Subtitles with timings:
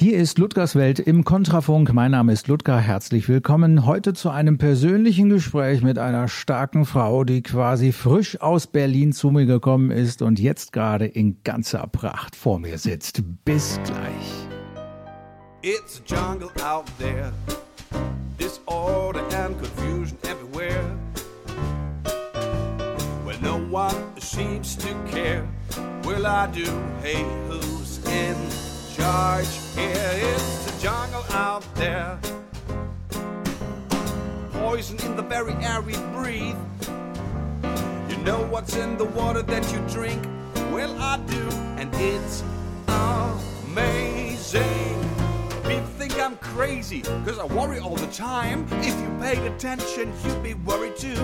[0.00, 1.92] Hier ist Ludgers Welt im Kontrafunk.
[1.92, 2.78] Mein Name ist Ludger.
[2.78, 8.66] Herzlich willkommen heute zu einem persönlichen Gespräch mit einer starken Frau, die quasi frisch aus
[8.66, 13.22] Berlin zu mir gekommen ist und jetzt gerade in ganzer Pracht vor mir sitzt.
[13.44, 14.48] Bis gleich.
[15.60, 17.30] It's a jungle out there.
[18.38, 20.96] Disorder and confusion everywhere.
[23.26, 25.44] Well, no one seems to care.
[26.04, 26.64] Will I do?
[27.02, 28.69] Hey, who's in?
[28.96, 29.46] Charge.
[29.74, 32.18] Here is the jungle out there.
[34.52, 36.56] Poison in the very air we breathe.
[38.08, 40.22] You know what's in the water that you drink?
[40.72, 42.42] Well, I do, and it's
[42.88, 44.64] amazing.
[45.64, 48.66] People think I'm crazy, cause I worry all the time.
[48.80, 51.14] If you paid attention, you'd be worried too.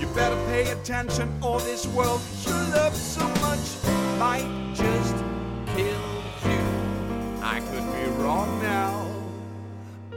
[0.00, 3.84] You better pay attention, or this world you love so much
[4.18, 5.25] might just.
[7.56, 9.10] I could be wrong now,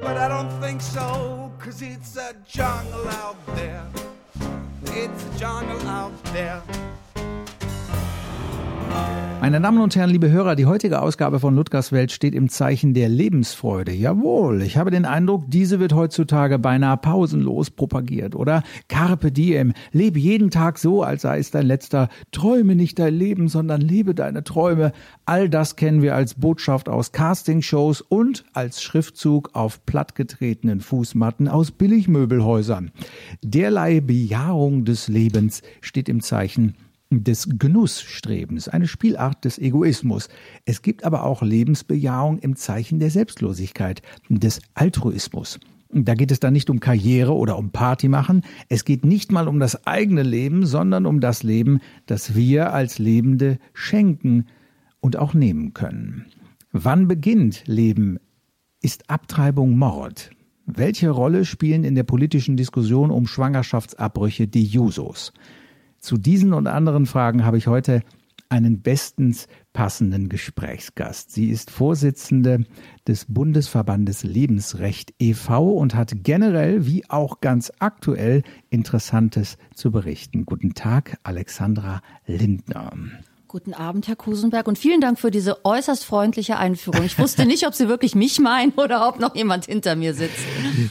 [0.01, 3.87] but I don't think so, cause it's a jungle out there.
[4.87, 6.61] It's a jungle out there.
[9.41, 12.93] Meine Damen und Herren, liebe Hörer, die heutige Ausgabe von Ludgers Welt steht im Zeichen
[12.93, 13.93] der Lebensfreude.
[13.93, 18.63] Jawohl, ich habe den Eindruck, diese wird heutzutage beinahe pausenlos propagiert, oder?
[18.89, 22.09] Carpe diem, lebe jeden Tag so, als sei es dein letzter.
[22.31, 24.91] Träume nicht dein Leben, sondern lebe deine Träume.
[25.25, 31.71] All das kennen wir als Botschaft aus Castingshows und als Schriftzug auf plattgetretenen Fußmatten aus
[31.71, 32.91] Billigmöbelhäusern.
[33.41, 36.75] Derlei Bejahung des Lebens steht im Zeichen
[37.09, 40.29] des Genussstrebens, eine Spielart des Egoismus.
[40.65, 45.59] Es gibt aber auch Lebensbejahung im Zeichen der Selbstlosigkeit, des Altruismus.
[45.91, 48.43] Da geht es dann nicht um Karriere oder um Party machen.
[48.67, 52.99] Es geht nicht mal um das eigene Leben, sondern um das Leben, das wir als
[52.99, 54.45] Lebende schenken
[54.99, 56.27] und auch nehmen können.
[56.71, 58.19] Wann beginnt Leben?
[58.81, 60.29] Ist Abtreibung Mord?
[60.67, 65.33] Welche Rolle spielen in der politischen Diskussion um Schwangerschaftsabbrüche die Jusos?
[65.99, 68.01] Zu diesen und anderen Fragen habe ich heute
[68.49, 71.31] einen bestens passenden Gesprächsgast.
[71.31, 72.65] Sie ist Vorsitzende
[73.07, 75.71] des Bundesverbandes Lebensrecht e.V.
[75.73, 80.45] und hat generell wie auch ganz aktuell Interessantes zu berichten.
[80.45, 82.91] Guten Tag, Alexandra Lindner.
[83.51, 87.03] Guten Abend, Herr Kusenberg, und vielen Dank für diese äußerst freundliche Einführung.
[87.03, 90.37] Ich wusste nicht, ob Sie wirklich mich meinen oder ob noch jemand hinter mir sitzt.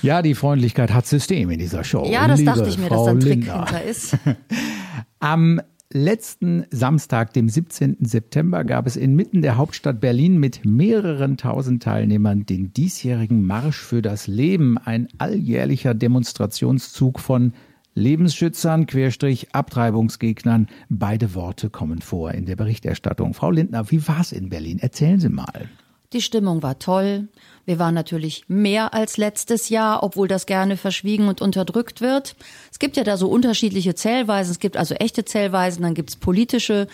[0.03, 2.05] Ja, die Freundlichkeit hat System in dieser Show.
[2.11, 4.17] Ja, das Liebe dachte ich mir, Frau dass da ein Trick hinter ist.
[5.21, 5.61] Am
[5.93, 7.99] letzten Samstag, dem 17.
[8.01, 14.03] September, gab es inmitten der Hauptstadt Berlin mit mehreren tausend Teilnehmern den diesjährigen Marsch für
[14.03, 17.53] das Leben, ein alljährlicher Demonstrationszug von
[17.99, 20.69] Lebensschützern, Querstrich, Abtreibungsgegnern.
[20.89, 23.35] Beide Worte kommen vor in der Berichterstattung.
[23.35, 24.79] Frau Lindner, wie war es in Berlin?
[24.79, 25.69] Erzählen Sie mal.
[26.15, 27.29] Die Stimmung war toll.
[27.67, 32.35] Wir waren natürlich mehr als letztes Jahr, obwohl das gerne verschwiegen und unterdrückt wird.
[32.73, 34.53] Es gibt ja da so unterschiedliche Zählweisen.
[34.53, 36.87] Es gibt also echte Zählweisen, dann gibt es politische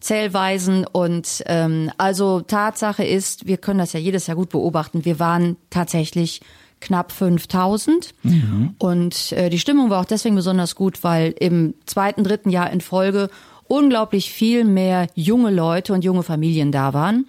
[0.00, 0.86] Zählweisen.
[0.86, 5.56] Und ähm, also Tatsache ist, wir können das ja jedes Jahr gut beobachten, wir waren
[5.68, 6.40] tatsächlich
[6.84, 8.14] knapp 5000.
[8.22, 8.74] Mhm.
[8.78, 12.80] Und äh, die Stimmung war auch deswegen besonders gut, weil im zweiten, dritten Jahr in
[12.80, 13.30] Folge
[13.66, 17.26] unglaublich viel mehr junge Leute und junge Familien da waren.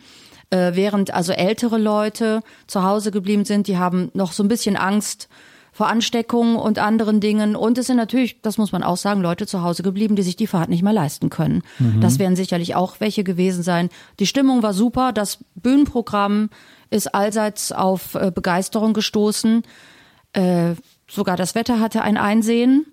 [0.49, 4.75] Äh, während also ältere Leute zu Hause geblieben sind, die haben noch so ein bisschen
[4.75, 5.29] Angst
[5.71, 7.55] vor Ansteckungen und anderen Dingen.
[7.55, 10.35] Und es sind natürlich, das muss man auch sagen, Leute zu Hause geblieben, die sich
[10.35, 11.63] die Fahrt nicht mehr leisten können.
[11.79, 11.99] Mhm.
[11.99, 13.89] Das werden sicherlich auch welche gewesen sein.
[14.19, 15.11] Die Stimmung war super.
[15.11, 16.49] Das Bühnenprogramm
[16.95, 19.63] ist allseits auf äh, Begeisterung gestoßen.
[20.33, 20.75] Äh,
[21.07, 22.85] sogar das Wetter hatte ein Einsehen.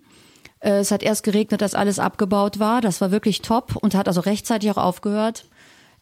[0.60, 2.80] Äh, es hat erst geregnet, dass alles abgebaut war.
[2.80, 5.46] Das war wirklich top und hat also rechtzeitig auch aufgehört.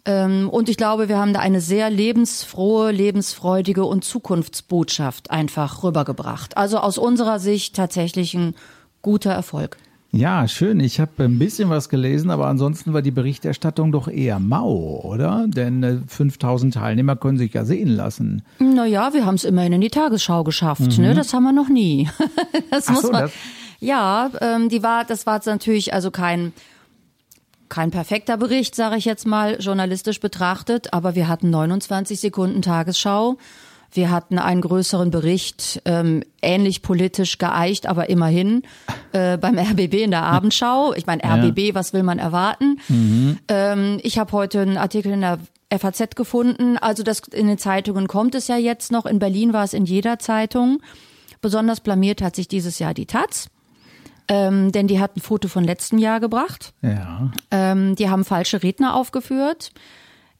[0.05, 6.56] Ähm, und ich glaube, wir haben da eine sehr lebensfrohe, lebensfreudige und Zukunftsbotschaft einfach rübergebracht.
[6.56, 8.55] Also aus unserer Sicht tatsächlich ein
[9.03, 9.77] guter Erfolg.
[10.12, 10.81] Ja, schön.
[10.81, 15.47] Ich habe ein bisschen was gelesen, aber ansonsten war die Berichterstattung doch eher mau, oder?
[15.47, 18.43] Denn 5000 äh, Teilnehmer können sich ja sehen lassen.
[18.58, 20.81] Naja, wir haben es immerhin in die Tagesschau geschafft.
[20.81, 20.94] Ne?
[20.94, 21.02] Mhm.
[21.02, 21.14] Ne?
[21.14, 22.08] Das haben wir noch nie.
[22.70, 23.23] das Ach muss so, man.
[23.23, 23.32] Das
[23.79, 26.52] ja, ähm, die war, das war natürlich also kein
[27.70, 33.38] kein perfekter Bericht, sage ich jetzt mal, journalistisch betrachtet, aber wir hatten 29 Sekunden Tagesschau.
[33.92, 38.62] Wir hatten einen größeren Bericht, ähm, ähnlich politisch geeicht, aber immerhin
[39.12, 40.92] äh, beim RBB in der Abendschau.
[40.94, 41.75] Ich meine, RBB, ja.
[41.75, 42.81] was will man erwarten?
[42.88, 43.38] Mhm.
[43.48, 45.38] Ähm, ich habe heute einen Artikel in der
[45.76, 46.78] FAZ gefunden.
[46.78, 49.06] Also das in den Zeitungen kommt es ja jetzt noch.
[49.06, 50.81] In Berlin war es in jeder Zeitung.
[51.40, 53.48] Besonders blamiert hat sich dieses Jahr die Taz
[54.31, 56.72] ähm, denn die hat ein Foto von letztem Jahr gebracht.
[56.82, 57.31] Ja.
[57.50, 59.72] Ähm, die haben falsche Redner aufgeführt.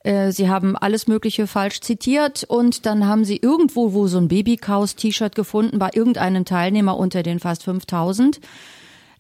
[0.03, 4.29] Äh, sie haben alles Mögliche falsch zitiert und dann haben sie irgendwo wo so ein
[4.29, 8.41] Babykaus-T-Shirt gefunden bei irgendeinem Teilnehmer unter den fast 5000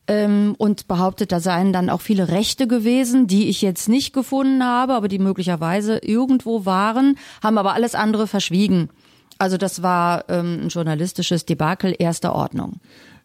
[0.06, 4.64] ähm, und behauptet, da seien dann auch viele Rechte gewesen, die ich jetzt nicht gefunden
[4.64, 8.88] habe, aber die möglicherweise irgendwo waren, haben aber alles andere verschwiegen.
[9.38, 12.80] Also das war ähm, ein journalistisches Debakel erster Ordnung.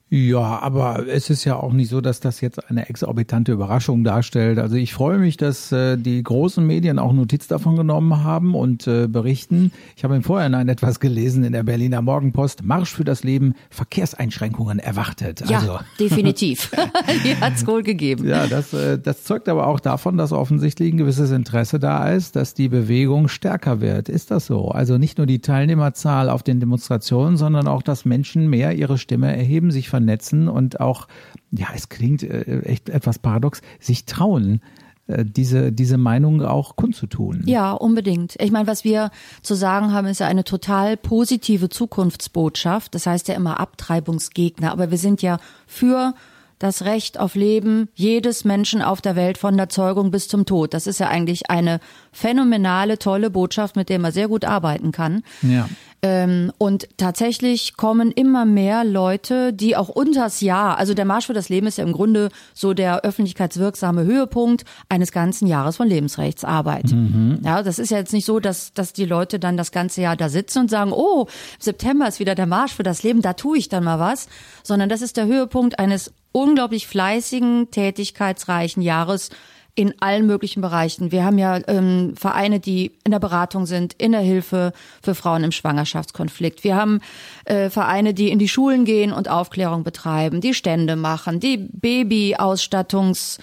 [0.09, 4.59] Ja, aber es ist ja auch nicht so, dass das jetzt eine exorbitante Überraschung darstellt.
[4.59, 8.85] Also ich freue mich, dass äh, die großen Medien auch Notiz davon genommen haben und
[8.85, 9.71] äh, berichten.
[9.95, 12.63] Ich habe im Vorhinein etwas gelesen in der Berliner Morgenpost.
[12.63, 15.43] Marsch für das Leben, Verkehrseinschränkungen erwartet.
[15.49, 15.79] Ja, also.
[15.99, 16.69] definitiv.
[17.23, 18.27] Die hat's wohl gegeben.
[18.27, 22.35] Ja, das, äh, das zeugt aber auch davon, dass offensichtlich ein gewisses Interesse da ist,
[22.35, 24.07] dass die Bewegung stärker wird.
[24.07, 24.69] Ist das so?
[24.69, 29.35] Also nicht nur die Teilnehmerzahl auf den Demonstrationen, sondern auch, dass Menschen mehr ihre Stimme
[29.35, 31.07] erheben, sich vernetzen und auch,
[31.51, 34.59] ja, es klingt äh, echt etwas paradox, sich trauen,
[35.07, 37.43] äh, diese, diese Meinung auch kundzutun.
[37.45, 38.35] Ja, unbedingt.
[38.41, 39.09] Ich meine, was wir
[39.41, 42.93] zu sagen haben, ist ja eine total positive Zukunftsbotschaft.
[42.93, 46.13] Das heißt ja immer Abtreibungsgegner, aber wir sind ja für
[46.59, 50.73] das Recht auf Leben jedes Menschen auf der Welt von der Zeugung bis zum Tod.
[50.73, 51.79] Das ist ja eigentlich eine
[52.11, 55.23] phänomenale, tolle Botschaft, mit der man sehr gut arbeiten kann.
[55.41, 55.69] Ja.
[56.05, 61.33] Ähm, und tatsächlich kommen immer mehr Leute, die auch unters Jahr, also der Marsch für
[61.33, 66.91] das Leben ist ja im Grunde so der öffentlichkeitswirksame Höhepunkt eines ganzen Jahres von Lebensrechtsarbeit.
[66.91, 67.39] Mhm.
[67.43, 70.15] Ja, das ist ja jetzt nicht so, dass, dass die Leute dann das ganze Jahr
[70.15, 71.25] da sitzen und sagen, oh,
[71.57, 74.27] September ist wieder der Marsch für das Leben, da tue ich dann mal was,
[74.61, 79.31] sondern das ist der Höhepunkt eines unglaublich fleißigen, tätigkeitsreichen Jahres
[79.75, 81.11] in allen möglichen Bereichen.
[81.11, 84.71] Wir haben ja ähm, Vereine, die in der Beratung sind, in der Hilfe
[85.03, 86.63] für Frauen im Schwangerschaftskonflikt.
[86.63, 87.01] Wir haben
[87.43, 93.39] äh, Vereine, die in die Schulen gehen und Aufklärung betreiben, die Stände machen, die Babyausstattungs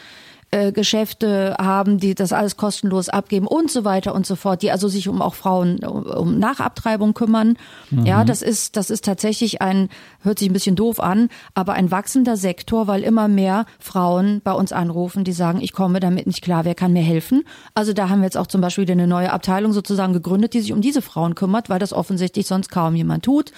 [0.52, 4.70] äh, Geschäfte haben, die das alles kostenlos abgeben und so weiter und so fort, die
[4.70, 7.56] also sich um auch Frauen um Nachabtreibung kümmern.
[7.90, 8.04] Mhm.
[8.04, 9.88] Ja, das ist das ist tatsächlich ein
[10.20, 14.52] hört sich ein bisschen doof an, aber ein wachsender Sektor, weil immer mehr Frauen bei
[14.52, 17.44] uns anrufen, die sagen, ich komme damit nicht klar, wer kann mir helfen?
[17.74, 20.74] Also da haben wir jetzt auch zum Beispiel eine neue Abteilung sozusagen gegründet, die sich
[20.74, 23.52] um diese Frauen kümmert, weil das offensichtlich sonst kaum jemand tut.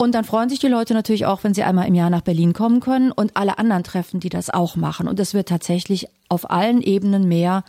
[0.00, 2.54] Und dann freuen sich die Leute natürlich auch, wenn sie einmal im Jahr nach Berlin
[2.54, 5.06] kommen können und alle anderen treffen, die das auch machen.
[5.06, 7.64] Und es wird tatsächlich auf allen Ebenen mehr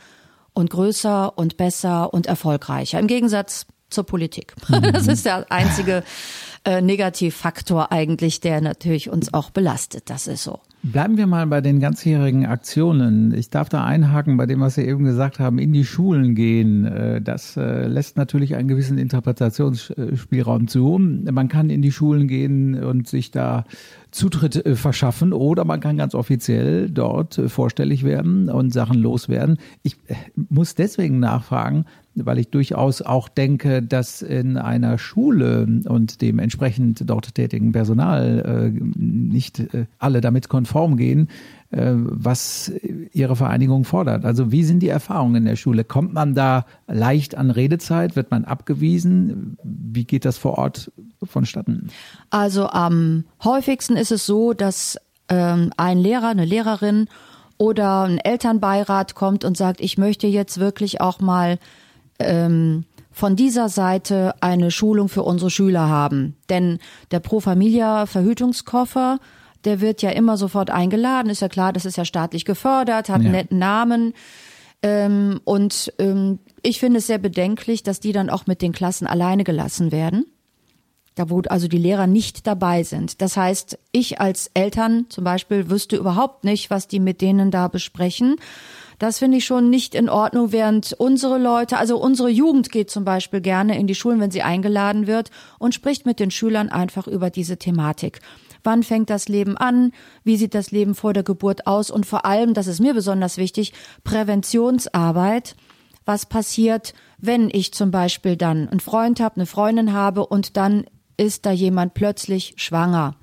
[0.54, 3.00] und größer und besser und erfolgreicher.
[3.00, 4.56] Im Gegensatz zur Politik.
[4.94, 6.06] Das ist der einzige
[6.64, 10.10] äh, Negativfaktor eigentlich, der natürlich uns auch belastet.
[10.10, 10.62] Das ist so.
[10.84, 13.36] Bleiben wir mal bei den ganzjährigen Aktionen.
[13.36, 16.86] Ich darf da einhaken bei dem, was Sie eben gesagt haben, in die Schulen gehen.
[16.86, 20.98] Äh, das äh, lässt natürlich einen gewissen Interpretationsspielraum zu.
[21.00, 23.66] Man kann in die Schulen gehen und sich da
[24.10, 29.60] Zutritt äh, verschaffen oder man kann ganz offiziell dort vorstellig werden und Sachen loswerden.
[29.84, 29.98] Ich
[30.50, 31.86] muss deswegen nachfragen,
[32.16, 38.72] weil ich durchaus auch denke, dass in einer Schule und dem entsprechend dort tätigen Personal
[38.74, 41.30] äh, nicht äh, alle damit konform gehen,
[41.70, 42.72] äh, was
[43.14, 44.26] Ihre Vereinigung fordert.
[44.26, 45.84] Also wie sind die Erfahrungen in der Schule?
[45.84, 48.16] Kommt man da leicht an Redezeit?
[48.16, 49.58] Wird man abgewiesen?
[49.64, 50.92] Wie geht das vor Ort
[51.24, 51.88] vonstatten?
[52.30, 54.98] Also am häufigsten ist es so, dass
[55.30, 57.08] ähm, ein Lehrer, eine Lehrerin
[57.58, 61.60] oder ein Elternbeirat kommt und sagt, ich möchte jetzt wirklich auch mal
[62.28, 66.36] ähm, von dieser Seite eine Schulung für unsere Schüler haben.
[66.50, 66.80] Denn
[67.12, 69.20] der Pro Familia Verhütungskoffer,
[69.66, 71.30] der wird ja immer sofort eingeladen.
[71.30, 73.32] Ist ja klar, das ist ja staatlich gefördert, hat einen ja.
[73.32, 74.14] netten Namen.
[74.82, 79.08] Ähm, und ähm, ich finde es sehr bedenklich, dass die dann auch mit den Klassen
[79.08, 80.26] alleine gelassen werden.
[81.16, 83.22] Da wo also die Lehrer nicht dabei sind.
[83.22, 87.68] Das heißt, ich als Eltern zum Beispiel wüsste überhaupt nicht, was die mit denen da
[87.68, 88.38] besprechen.
[89.02, 93.04] Das finde ich schon nicht in Ordnung, während unsere Leute, also unsere Jugend geht zum
[93.04, 97.08] Beispiel gerne in die Schulen, wenn sie eingeladen wird und spricht mit den Schülern einfach
[97.08, 98.20] über diese Thematik.
[98.64, 99.92] Wann fängt das Leben an?
[100.24, 101.90] Wie sieht das Leben vor der Geburt aus?
[101.90, 105.56] Und vor allem, das ist mir besonders wichtig, Präventionsarbeit.
[106.06, 110.86] Was passiert, wenn ich zum Beispiel dann einen Freund habe, eine Freundin habe und dann
[111.18, 113.16] ist da jemand plötzlich schwanger?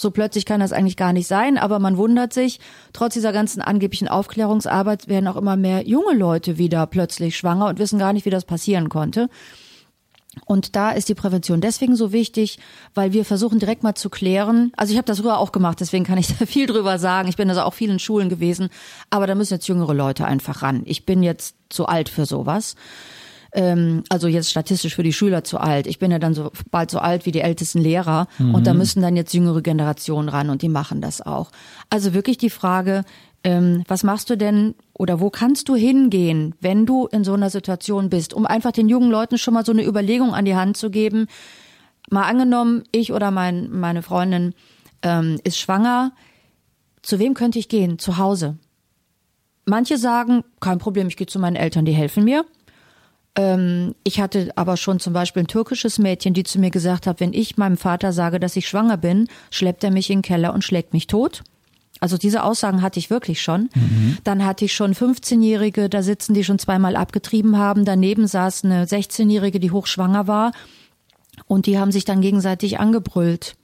[0.00, 2.58] So plötzlich kann das eigentlich gar nicht sein, aber man wundert sich,
[2.94, 7.78] trotz dieser ganzen angeblichen Aufklärungsarbeit werden auch immer mehr junge Leute wieder plötzlich schwanger und
[7.78, 9.28] wissen gar nicht, wie das passieren konnte.
[10.46, 12.58] Und da ist die Prävention deswegen so wichtig,
[12.94, 14.72] weil wir versuchen direkt mal zu klären.
[14.74, 17.28] Also ich habe das früher auch gemacht, deswegen kann ich da viel drüber sagen.
[17.28, 18.70] Ich bin also auch vielen Schulen gewesen,
[19.10, 20.80] aber da müssen jetzt jüngere Leute einfach ran.
[20.86, 22.74] Ich bin jetzt zu alt für sowas
[23.52, 25.86] ähm, also jetzt statistisch für die Schüler zu alt.
[25.86, 28.54] Ich bin ja dann so bald so alt wie die ältesten Lehrer mhm.
[28.54, 31.50] und da müssen dann jetzt jüngere Generationen ran und die machen das auch.
[31.88, 33.04] Also wirklich die Frage,
[33.42, 37.50] ähm, was machst du denn, oder wo kannst du hingehen, wenn du in so einer
[37.50, 40.76] Situation bist, um einfach den jungen Leuten schon mal so eine Überlegung an die Hand
[40.76, 41.26] zu geben.
[42.10, 44.54] Mal angenommen, ich oder mein, meine Freundin
[45.02, 46.12] ähm, ist schwanger,
[47.02, 47.98] zu wem könnte ich gehen?
[47.98, 48.58] Zu Hause.
[49.64, 52.44] Manche sagen, kein Problem, ich gehe zu meinen Eltern, die helfen mir.
[53.36, 57.20] Ähm, ich hatte aber schon zum Beispiel ein türkisches Mädchen, die zu mir gesagt hat,
[57.20, 60.52] wenn ich meinem Vater sage, dass ich schwanger bin, schleppt er mich in den Keller
[60.52, 61.42] und schlägt mich tot.
[62.00, 63.68] Also diese Aussagen hatte ich wirklich schon.
[63.74, 64.18] Mhm.
[64.24, 67.84] Dann hatte ich schon 15-Jährige, da sitzen, die schon zweimal abgetrieben haben.
[67.84, 70.52] Daneben saß eine 16-Jährige, die hochschwanger war.
[71.46, 73.56] Und die haben sich dann gegenseitig angebrüllt.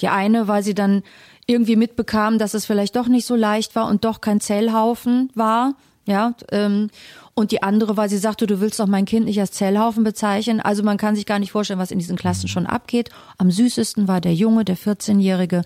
[0.00, 1.02] Die eine, weil sie dann
[1.46, 5.74] irgendwie mitbekam, dass es vielleicht doch nicht so leicht war und doch kein Zellhaufen war.
[6.06, 6.90] Ja, ähm,
[7.34, 10.60] und die andere, weil sie sagte, du willst doch mein Kind nicht als Zellhaufen bezeichnen.
[10.60, 13.10] Also man kann sich gar nicht vorstellen, was in diesen Klassen schon abgeht.
[13.38, 15.62] Am süßesten war der Junge, der 14-Jährige,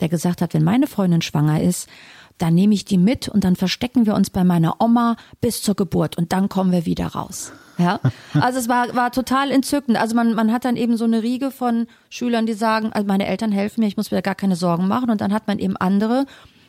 [0.00, 1.88] der gesagt hat, wenn meine Freundin schwanger ist,
[2.38, 5.74] dann nehme ich die mit und dann verstecken wir uns bei meiner Oma bis zur
[5.74, 7.52] Geburt und dann kommen wir wieder raus.
[7.78, 8.00] Ja,
[8.34, 9.98] also es war, war total entzückend.
[9.98, 13.26] Also man, man hat dann eben so eine Riege von Schülern, die sagen, also meine
[13.26, 15.10] Eltern helfen mir, ich muss mir gar keine Sorgen machen.
[15.10, 16.26] Und dann hat man eben andere,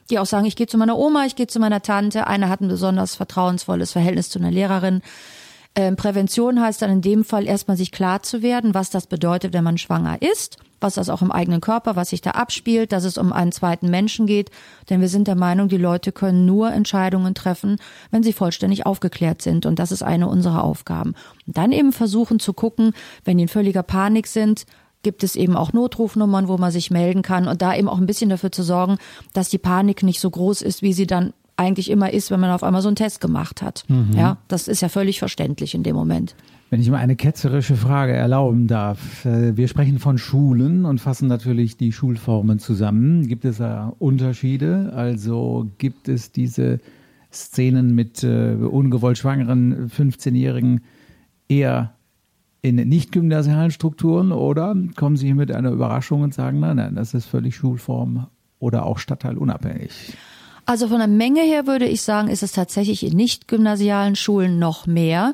[0.09, 2.27] die auch sagen, ich gehe zu meiner Oma, ich gehe zu meiner Tante.
[2.27, 5.01] Eine hat ein besonders vertrauensvolles Verhältnis zu einer Lehrerin.
[5.75, 9.53] Ähm, Prävention heißt dann in dem Fall erstmal sich klar zu werden, was das bedeutet,
[9.53, 13.03] wenn man schwanger ist, was das auch im eigenen Körper, was sich da abspielt, dass
[13.03, 14.49] es um einen zweiten Menschen geht.
[14.89, 17.77] Denn wir sind der Meinung, die Leute können nur Entscheidungen treffen,
[18.09, 19.67] wenn sie vollständig aufgeklärt sind.
[19.67, 21.13] Und das ist eine unserer Aufgaben.
[21.45, 24.65] Und dann eben versuchen zu gucken, wenn die in völliger Panik sind,
[25.07, 28.07] gibt es eben auch Notrufnummern, wo man sich melden kann und da eben auch ein
[28.07, 28.97] bisschen dafür zu sorgen,
[29.31, 32.51] dass die Panik nicht so groß ist, wie sie dann eigentlich immer ist, wenn man
[32.51, 33.85] auf einmal so einen Test gemacht hat.
[33.87, 34.11] Mhm.
[34.17, 36.35] Ja, das ist ja völlig verständlich in dem Moment.
[36.69, 39.23] Wenn ich mal eine ketzerische Frage erlauben darf.
[39.23, 43.29] Äh, wir sprechen von Schulen und fassen natürlich die Schulformen zusammen.
[43.29, 44.91] Gibt es da Unterschiede?
[44.93, 46.81] Also gibt es diese
[47.31, 50.81] Szenen mit äh, ungewollt schwangeren 15-Jährigen
[51.47, 51.93] eher
[52.61, 56.95] in nicht gymnasialen Strukturen oder kommen Sie hier mit einer Überraschung und sagen, nein, nein,
[56.95, 58.27] das ist völlig Schulform
[58.59, 60.13] oder auch stadtteilunabhängig?
[60.65, 64.59] Also von der Menge her würde ich sagen, ist es tatsächlich in nicht gymnasialen Schulen
[64.59, 65.33] noch mehr.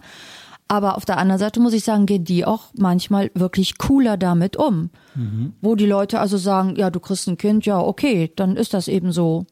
[0.68, 4.56] Aber auf der anderen Seite muss ich sagen, gehen die auch manchmal wirklich cooler damit
[4.58, 4.92] um.
[5.16, 5.54] Mhm.
[5.62, 8.88] Wo die Leute also sagen, ja, du kriegst ein Kind, ja, okay, dann ist das
[8.88, 9.46] eben so.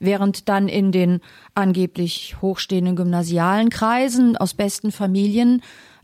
[0.00, 1.20] Während dann in den
[1.54, 5.62] angeblich hochstehenden gymnasialen Kreisen aus besten Familien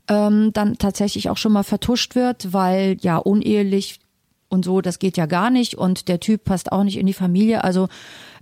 [0.08, 4.00] ähm, dann tatsächlich auch schon mal vertuscht wird, weil ja unehelich
[4.48, 7.12] und so, das geht ja gar nicht und der Typ passt auch nicht in die
[7.12, 7.64] Familie.
[7.64, 7.88] Also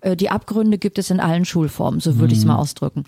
[0.00, 2.60] äh, die Abgründe gibt es in allen Schulformen, so würde ich es mal mhm.
[2.60, 3.04] ausdrücken.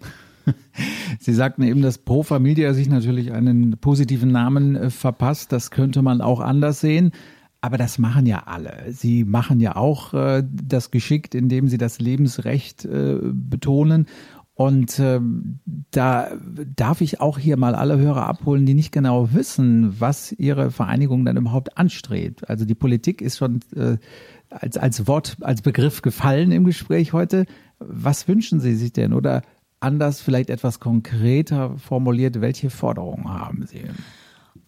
[1.20, 5.52] Sie sagten eben, dass Pro Familia sich natürlich einen positiven Namen äh, verpasst.
[5.52, 7.12] Das könnte man auch anders sehen.
[7.60, 8.92] Aber das machen ja alle.
[8.92, 14.06] Sie machen ja auch äh, das geschickt, indem sie das Lebensrecht äh, betonen.
[14.56, 15.20] Und äh,
[15.90, 16.30] da
[16.75, 21.26] darf ich auch hier mal alle Hörer abholen, die nicht genau wissen, was ihre Vereinigung
[21.26, 22.48] dann überhaupt anstrebt.
[22.48, 23.98] Also die Politik ist schon äh,
[24.48, 27.44] als, als Wort, als Begriff gefallen im Gespräch heute.
[27.80, 29.12] Was wünschen Sie sich denn?
[29.12, 29.42] Oder
[29.80, 33.82] anders, vielleicht etwas konkreter formuliert, welche Forderungen haben Sie?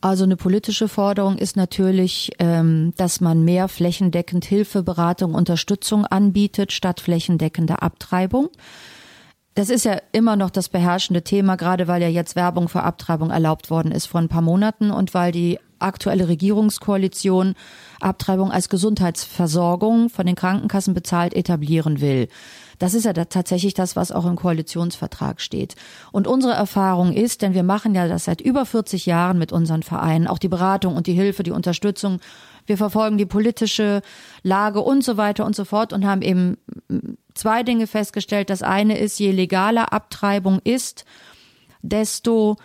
[0.03, 6.73] Also eine politische Forderung ist natürlich, ähm, dass man mehr flächendeckend Hilfe, Beratung, Unterstützung anbietet,
[6.73, 8.51] statt flächendeckender Abtreibung.
[9.59, 13.31] Das ist ja immer noch das beherrschende Thema, gerade weil ja jetzt Werbung für Abtreibung
[13.31, 17.57] erlaubt worden ist vor ein paar Monaten und weil die aktuelle Regierungskoalition
[18.01, 22.29] Abtreibung als Gesundheitsversorgung von den Krankenkassen bezahlt etablieren will.
[22.79, 25.75] Das ist ja da tatsächlich das, was auch im Koalitionsvertrag steht.
[26.13, 29.83] Und unsere Erfahrung ist, denn wir machen ja das seit über 40 Jahren mit unseren
[29.83, 32.21] Vereinen, auch die Beratung und die Hilfe, die Unterstützung.
[32.69, 34.03] Wir verfolgen die politische
[34.43, 36.59] Lage und so weiter und so fort und haben eben
[37.35, 38.51] zwei Dinge festgestellt.
[38.51, 41.05] Das eine ist, je legaler Abtreibung ist,
[41.83, 42.57] desto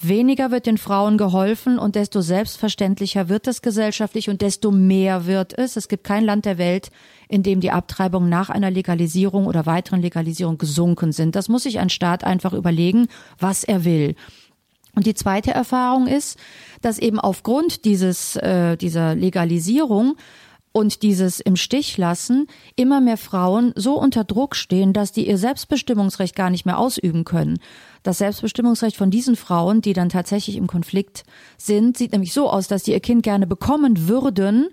[0.00, 5.56] weniger wird den Frauen geholfen und desto selbstverständlicher wird es gesellschaftlich und desto mehr wird
[5.56, 5.76] es.
[5.76, 6.90] Es gibt kein Land der Welt,
[7.28, 11.36] in dem die Abtreibungen nach einer Legalisierung oder weiteren Legalisierung gesunken sind.
[11.36, 13.06] Das muss sich ein Staat einfach überlegen,
[13.38, 14.16] was er will.
[14.94, 16.38] Und die zweite Erfahrung ist,
[16.82, 20.16] dass eben aufgrund dieses, äh, dieser Legalisierung
[20.72, 22.46] und dieses im Stich lassen
[22.76, 27.24] immer mehr Frauen so unter Druck stehen, dass die ihr Selbstbestimmungsrecht gar nicht mehr ausüben
[27.24, 27.58] können.
[28.02, 31.24] Das Selbstbestimmungsrecht von diesen Frauen, die dann tatsächlich im Konflikt
[31.58, 34.68] sind, sieht nämlich so aus, dass die ihr Kind gerne bekommen würden,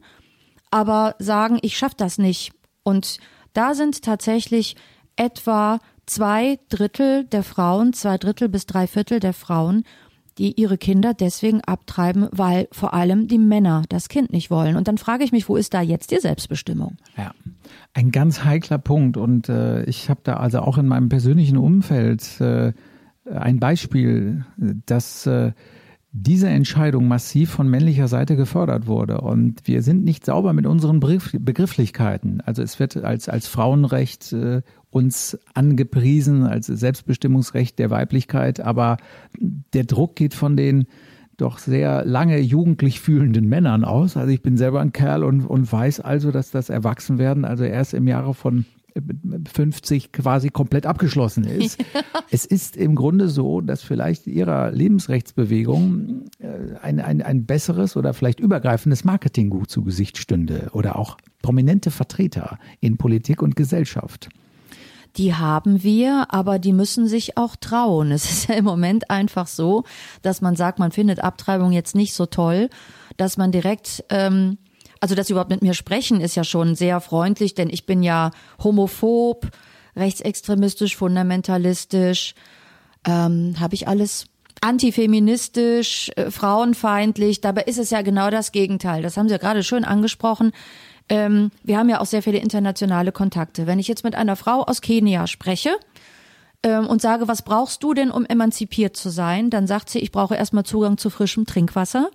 [0.71, 2.53] aber sagen, ich schaff das nicht.
[2.83, 3.17] Und
[3.53, 4.75] da sind tatsächlich
[5.17, 9.83] etwa zwei Drittel der Frauen, zwei Drittel bis drei Viertel der Frauen,
[10.39, 14.77] die ihre Kinder deswegen abtreiben, weil vor allem die Männer das Kind nicht wollen.
[14.77, 16.97] Und dann frage ich mich, wo ist da jetzt die Selbstbestimmung?
[17.17, 17.31] Ja.
[17.93, 22.39] Ein ganz heikler Punkt und äh, ich habe da also auch in meinem persönlichen Umfeld
[22.39, 22.73] äh,
[23.29, 25.51] ein Beispiel, dass äh,
[26.11, 29.21] diese Entscheidung massiv von männlicher Seite gefördert wurde.
[29.21, 32.41] Und wir sind nicht sauber mit unseren Begrifflichkeiten.
[32.41, 38.97] Also es wird als, als Frauenrecht äh, uns angepriesen, als Selbstbestimmungsrecht der Weiblichkeit, aber
[39.39, 40.87] der Druck geht von den
[41.37, 44.17] doch sehr lange jugendlich fühlenden Männern aus.
[44.17, 47.93] Also ich bin selber ein Kerl und, und weiß also, dass das Erwachsenwerden also erst
[47.93, 48.65] im Jahre von
[49.53, 51.83] 50 quasi komplett abgeschlossen ist.
[52.31, 58.13] es ist im Grunde so, dass vielleicht ihrer Lebensrechtsbewegung äh, ein, ein, ein besseres oder
[58.13, 64.29] vielleicht übergreifendes Marketing gut zu Gesicht stünde oder auch prominente Vertreter in Politik und Gesellschaft.
[65.17, 68.11] Die haben wir, aber die müssen sich auch trauen.
[68.11, 69.83] Es ist ja im Moment einfach so,
[70.21, 72.69] dass man sagt, man findet Abtreibung jetzt nicht so toll,
[73.17, 74.57] dass man direkt ähm,
[74.99, 78.03] also dass sie überhaupt mit mir sprechen, ist ja schon sehr freundlich, denn ich bin
[78.03, 79.49] ja homophob,
[79.95, 82.35] rechtsextremistisch, fundamentalistisch,
[83.05, 84.25] ähm, habe ich alles
[84.61, 87.39] antifeministisch, äh, frauenfeindlich.
[87.39, 89.01] Dabei ist es ja genau das Gegenteil.
[89.01, 90.51] Das haben Sie ja gerade schön angesprochen.
[91.09, 93.67] Ähm, wir haben ja auch sehr viele internationale Kontakte.
[93.67, 95.71] Wenn ich jetzt mit einer Frau aus Kenia spreche,
[96.61, 99.49] ähm, und sage, was brauchst du denn, um emanzipiert zu sein?
[99.49, 102.09] Dann sagt sie, ich brauche erstmal Zugang zu frischem Trinkwasser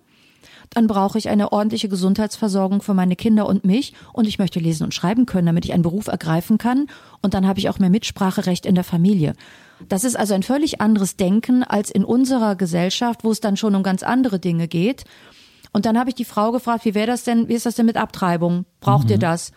[0.70, 4.84] dann brauche ich eine ordentliche Gesundheitsversorgung für meine Kinder und mich und ich möchte lesen
[4.84, 6.86] und schreiben können, damit ich einen Beruf ergreifen kann
[7.22, 9.34] und dann habe ich auch mehr Mitspracherecht in der Familie.
[9.88, 13.74] Das ist also ein völlig anderes Denken als in unserer Gesellschaft, wo es dann schon
[13.74, 15.04] um ganz andere Dinge geht.
[15.74, 17.84] Und dann habe ich die Frau gefragt, wie wäre das denn, wie ist das denn
[17.84, 18.64] mit Abtreibung?
[18.78, 19.10] Braucht mhm.
[19.10, 19.50] ihr das?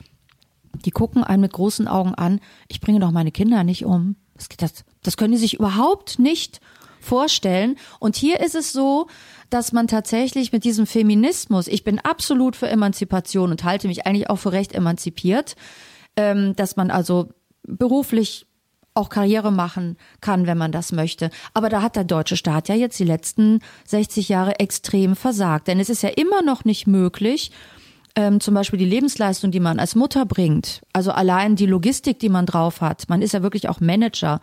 [0.84, 2.42] Die gucken einen mit großen Augen an.
[2.68, 4.16] Ich bringe doch meine Kinder nicht um.
[4.36, 6.60] Das, das, das können die sich überhaupt nicht
[7.00, 7.76] vorstellen.
[8.00, 9.06] Und hier ist es so,
[9.52, 14.30] dass man tatsächlich mit diesem Feminismus, ich bin absolut für Emanzipation und halte mich eigentlich
[14.32, 15.56] auch für recht emanzipiert,
[16.16, 17.30] ähm, dass man also
[17.62, 18.48] beruflich
[18.98, 21.30] auch Karriere machen kann, wenn man das möchte.
[21.54, 25.68] Aber da hat der deutsche Staat ja jetzt die letzten 60 Jahre extrem versagt.
[25.68, 27.52] Denn es ist ja immer noch nicht möglich,
[28.18, 32.30] ähm, zum Beispiel die Lebensleistung, die man als Mutter bringt, also allein die Logistik, die
[32.30, 33.08] man drauf hat.
[33.10, 34.42] Man ist ja wirklich auch Manager.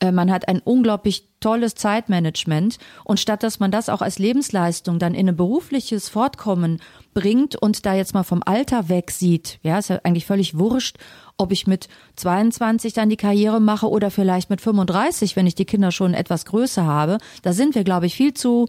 [0.00, 4.98] Äh, man hat ein unglaublich tolles Zeitmanagement und statt dass man das auch als Lebensleistung
[4.98, 6.80] dann in ein berufliches Fortkommen
[7.12, 10.96] bringt und da jetzt mal vom Alter weg sieht, ja, ist ja eigentlich völlig wurscht,
[11.40, 15.64] ob ich mit 22 dann die Karriere mache oder vielleicht mit 35, wenn ich die
[15.64, 17.18] Kinder schon etwas größer habe.
[17.42, 18.68] Da sind wir, glaube ich, viel zu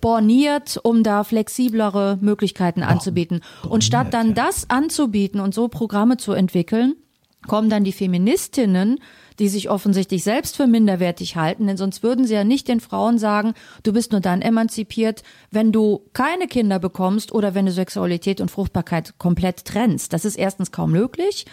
[0.00, 3.42] borniert, um da flexiblere Möglichkeiten anzubieten.
[3.68, 6.94] Und statt dann das anzubieten und so Programme zu entwickeln,
[7.46, 8.98] kommen dann die Feministinnen
[9.40, 13.18] die sich offensichtlich selbst für minderwertig halten, denn sonst würden sie ja nicht den Frauen
[13.18, 18.40] sagen, du bist nur dann emanzipiert, wenn du keine Kinder bekommst oder wenn du Sexualität
[18.40, 20.12] und Fruchtbarkeit komplett trennst.
[20.12, 21.46] Das ist erstens kaum möglich.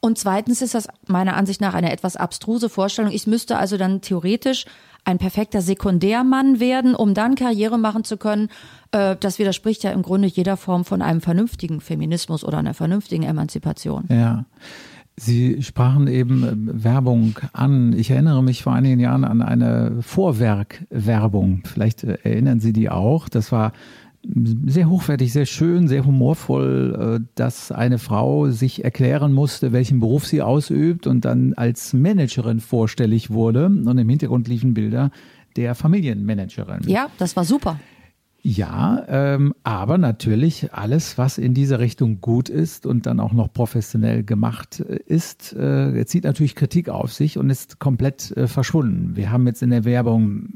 [0.00, 3.10] Und zweitens ist das meiner Ansicht nach eine etwas abstruse Vorstellung.
[3.10, 4.64] Ich müsste also dann theoretisch
[5.04, 8.48] ein perfekter Sekundärmann werden, um dann Karriere machen zu können.
[8.92, 13.22] Äh, das widerspricht ja im Grunde jeder Form von einem vernünftigen Feminismus oder einer vernünftigen
[13.22, 14.04] Emanzipation.
[14.08, 14.44] Ja.
[15.18, 17.92] Sie sprachen eben äh, Werbung an.
[17.92, 21.62] Ich erinnere mich vor einigen Jahren an eine Vorwerk-Werbung.
[21.64, 23.28] Vielleicht äh, erinnern Sie die auch.
[23.28, 23.72] Das war
[24.66, 30.26] sehr hochwertig, sehr schön, sehr humorvoll, äh, dass eine Frau sich erklären musste, welchen Beruf
[30.26, 33.66] sie ausübt und dann als Managerin vorstellig wurde.
[33.66, 35.10] Und im Hintergrund liefen Bilder
[35.56, 36.80] der Familienmanagerin.
[36.86, 37.78] Ja, das war super.
[38.40, 43.52] Ja, ähm, aber natürlich alles, was in dieser Richtung gut ist und dann auch noch
[43.52, 49.16] professionell gemacht äh, ist, äh, zieht natürlich Kritik auf sich und ist komplett äh, verschwunden.
[49.16, 50.48] Wir haben jetzt in der Werbung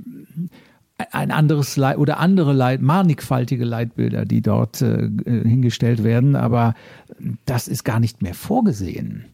[1.10, 6.74] ein anderes Leit oder andere Leit, mannigfaltige Leitbilder, die dort äh, hingestellt werden, aber
[7.46, 9.24] das ist gar nicht mehr vorgesehen.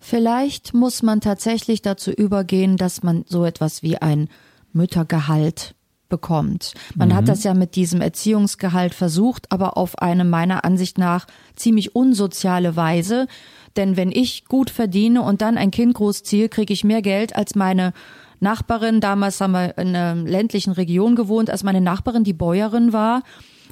[0.00, 4.28] Vielleicht muss man tatsächlich dazu übergehen, dass man so etwas wie ein
[4.72, 5.76] Müttergehalt
[6.12, 6.74] bekommt.
[6.94, 7.14] Man mhm.
[7.14, 12.76] hat das ja mit diesem Erziehungsgehalt versucht, aber auf eine meiner Ansicht nach ziemlich unsoziale
[12.76, 13.28] Weise.
[13.76, 17.54] Denn wenn ich gut verdiene und dann ein Kind großziehe, kriege ich mehr Geld als
[17.54, 17.94] meine
[18.40, 19.00] Nachbarin.
[19.00, 23.22] Damals haben wir in einer ländlichen Region gewohnt, als meine Nachbarin die Bäuerin war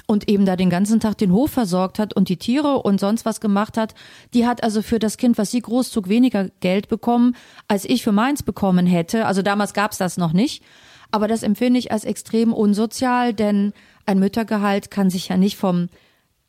[0.07, 3.23] und eben da den ganzen Tag den Hof versorgt hat und die Tiere und sonst
[3.23, 3.93] was gemacht hat.
[4.33, 7.35] Die hat also für das Kind, was sie großzog, weniger Geld bekommen,
[7.67, 9.27] als ich für meins bekommen hätte.
[9.27, 10.63] Also damals gab's das noch nicht.
[11.11, 13.73] Aber das empfinde ich als extrem unsozial, denn
[14.05, 15.89] ein Müttergehalt kann sich ja nicht vom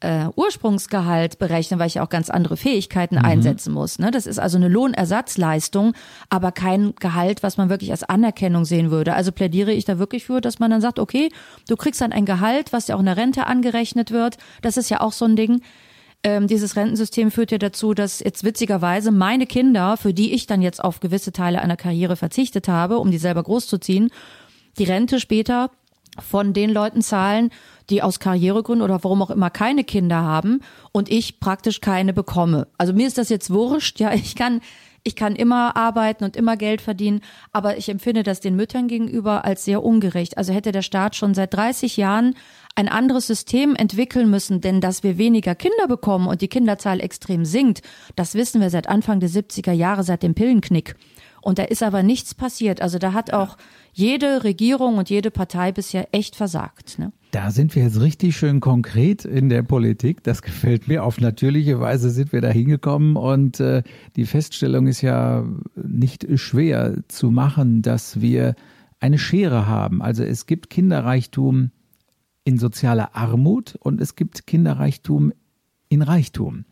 [0.03, 3.25] äh, Ursprungsgehalt berechnen, weil ich ja auch ganz andere Fähigkeiten mhm.
[3.25, 3.99] einsetzen muss.
[3.99, 4.11] Ne?
[4.11, 5.95] Das ist also eine Lohnersatzleistung,
[6.29, 9.15] aber kein Gehalt, was man wirklich als Anerkennung sehen würde.
[9.15, 11.31] Also plädiere ich da wirklich für, dass man dann sagt, okay,
[11.69, 14.39] du kriegst dann ein Gehalt, was ja auch in der Rente angerechnet wird.
[14.61, 15.63] Das ist ja auch so ein Ding
[16.25, 20.63] ähm, dieses Rentensystem führt ja dazu, dass jetzt witzigerweise meine Kinder, für die ich dann
[20.63, 24.11] jetzt auf gewisse Teile einer Karriere verzichtet habe, um die selber großzuziehen,
[24.79, 25.71] die Rente später
[26.19, 27.51] von den Leuten zahlen,
[27.91, 30.61] die aus Karrieregründen oder warum auch immer keine Kinder haben
[30.93, 32.69] und ich praktisch keine bekomme.
[32.79, 34.61] Also mir ist das jetzt wurscht, ja, ich kann
[35.05, 39.45] ich kann immer arbeiten und immer Geld verdienen, aber ich empfinde das den Müttern gegenüber
[39.45, 40.39] als sehr ungerecht.
[40.39, 42.37] Also hätte der Staat schon seit 30 Jahren
[42.77, 47.45] ein anderes System entwickeln müssen, denn dass wir weniger Kinder bekommen und die Kinderzahl extrem
[47.45, 47.83] sinkt,
[48.15, 50.95] das wissen wir seit Anfang der 70er Jahre, seit dem Pillenknick.
[51.41, 52.81] Und da ist aber nichts passiert.
[52.81, 53.57] Also da hat auch
[53.93, 56.99] jede Regierung und jede Partei bisher echt versagt.
[56.99, 57.13] Ne?
[57.31, 60.23] Da sind wir jetzt richtig schön konkret in der Politik.
[60.23, 61.05] Das gefällt mir.
[61.05, 63.83] Auf natürliche Weise sind wir da hingekommen und äh,
[64.17, 68.55] die Feststellung ist ja nicht schwer zu machen, dass wir
[69.01, 70.01] eine Schere haben.
[70.01, 71.71] Also es gibt Kinderreichtum
[72.45, 75.33] in sozialer Armut und es gibt Kinderreichtum
[75.89, 76.65] in Reichtum.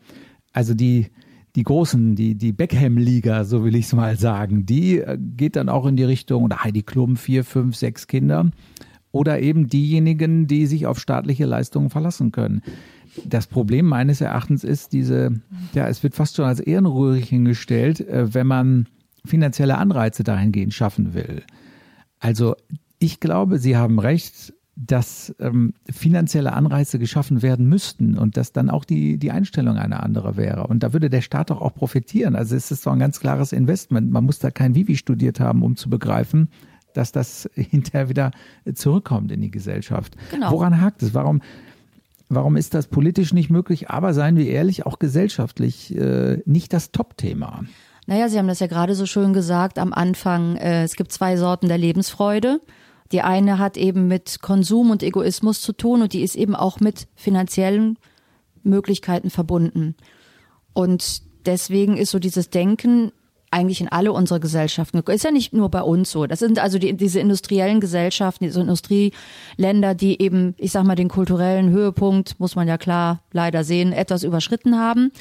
[0.53, 1.11] Also die
[1.55, 5.69] die großen, die, die Beckham-Liga, so will ich es mal sagen, die äh, geht dann
[5.69, 8.51] auch in die Richtung, oder Heidi Klum, vier, fünf, sechs Kinder.
[9.11, 12.61] Oder eben diejenigen, die sich auf staatliche Leistungen verlassen können.
[13.25, 15.41] Das Problem meines Erachtens ist diese,
[15.73, 18.87] ja, es wird fast schon als ehrenrührig hingestellt, äh, wenn man
[19.25, 21.43] finanzielle Anreize dahingehend schaffen will.
[22.19, 22.55] Also
[22.99, 24.53] ich glaube, Sie haben recht,
[24.87, 30.01] dass ähm, finanzielle Anreize geschaffen werden müssten und dass dann auch die, die Einstellung eine
[30.01, 30.65] andere wäre.
[30.67, 32.35] Und da würde der Staat doch auch profitieren.
[32.35, 34.11] Also es ist doch ein ganz klares Investment.
[34.11, 36.49] Man muss da kein Vivi studiert haben, um zu begreifen,
[36.93, 38.31] dass das hinterher wieder
[38.73, 40.15] zurückkommt in die Gesellschaft.
[40.31, 40.51] Genau.
[40.51, 41.13] Woran hakt es?
[41.13, 41.41] Warum,
[42.29, 46.91] warum ist das politisch nicht möglich, aber seien wir ehrlich, auch gesellschaftlich äh, nicht das
[46.91, 47.65] Top-Thema?
[48.07, 50.55] Naja, Sie haben das ja gerade so schön gesagt am Anfang.
[50.55, 52.61] Äh, es gibt zwei Sorten der Lebensfreude.
[53.11, 56.79] Die eine hat eben mit Konsum und Egoismus zu tun und die ist eben auch
[56.79, 57.97] mit finanziellen
[58.63, 59.95] Möglichkeiten verbunden.
[60.73, 63.11] Und deswegen ist so dieses Denken
[63.51, 64.97] eigentlich in alle unsere Gesellschaften.
[64.99, 66.25] Ist ja nicht nur bei uns so.
[66.25, 71.09] Das sind also die, diese industriellen Gesellschaften, diese Industrieländer, die eben, ich sag mal, den
[71.09, 75.11] kulturellen Höhepunkt, muss man ja klar leider sehen, etwas überschritten haben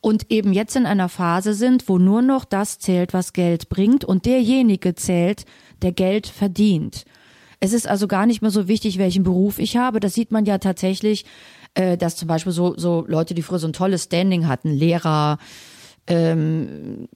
[0.00, 4.04] und eben jetzt in einer Phase sind, wo nur noch das zählt, was Geld bringt
[4.04, 5.44] und derjenige zählt,
[5.82, 7.04] der Geld verdient.
[7.60, 10.00] Es ist also gar nicht mehr so wichtig, welchen Beruf ich habe.
[10.00, 11.24] Das sieht man ja tatsächlich,
[11.74, 15.38] äh, dass zum Beispiel so, so Leute, die früher so ein tolles Standing hatten, Lehrer,
[16.06, 17.08] ähm,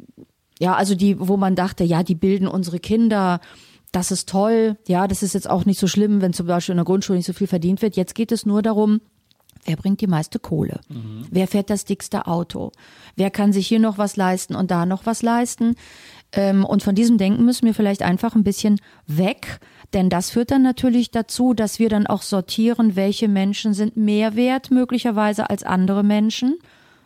[0.59, 3.41] ja, also die, wo man dachte, ja, die bilden unsere Kinder,
[3.91, 6.79] das ist toll, ja, das ist jetzt auch nicht so schlimm, wenn zum Beispiel in
[6.79, 7.97] der Grundschule nicht so viel verdient wird.
[7.97, 9.01] Jetzt geht es nur darum,
[9.65, 10.81] Wer bringt die meiste Kohle?
[10.89, 11.27] Mhm.
[11.31, 12.73] Wer fährt das dickste Auto?
[13.15, 15.77] Wer kann sich hier noch was leisten und da noch was leisten?
[16.33, 19.61] Ähm, und von diesem Denken müssen wir vielleicht einfach ein bisschen weg,
[19.95, 24.37] denn das führt dann natürlich dazu, dass wir dann auch sortieren, welche Menschen sind mehr
[24.37, 26.57] wert möglicherweise als andere Menschen.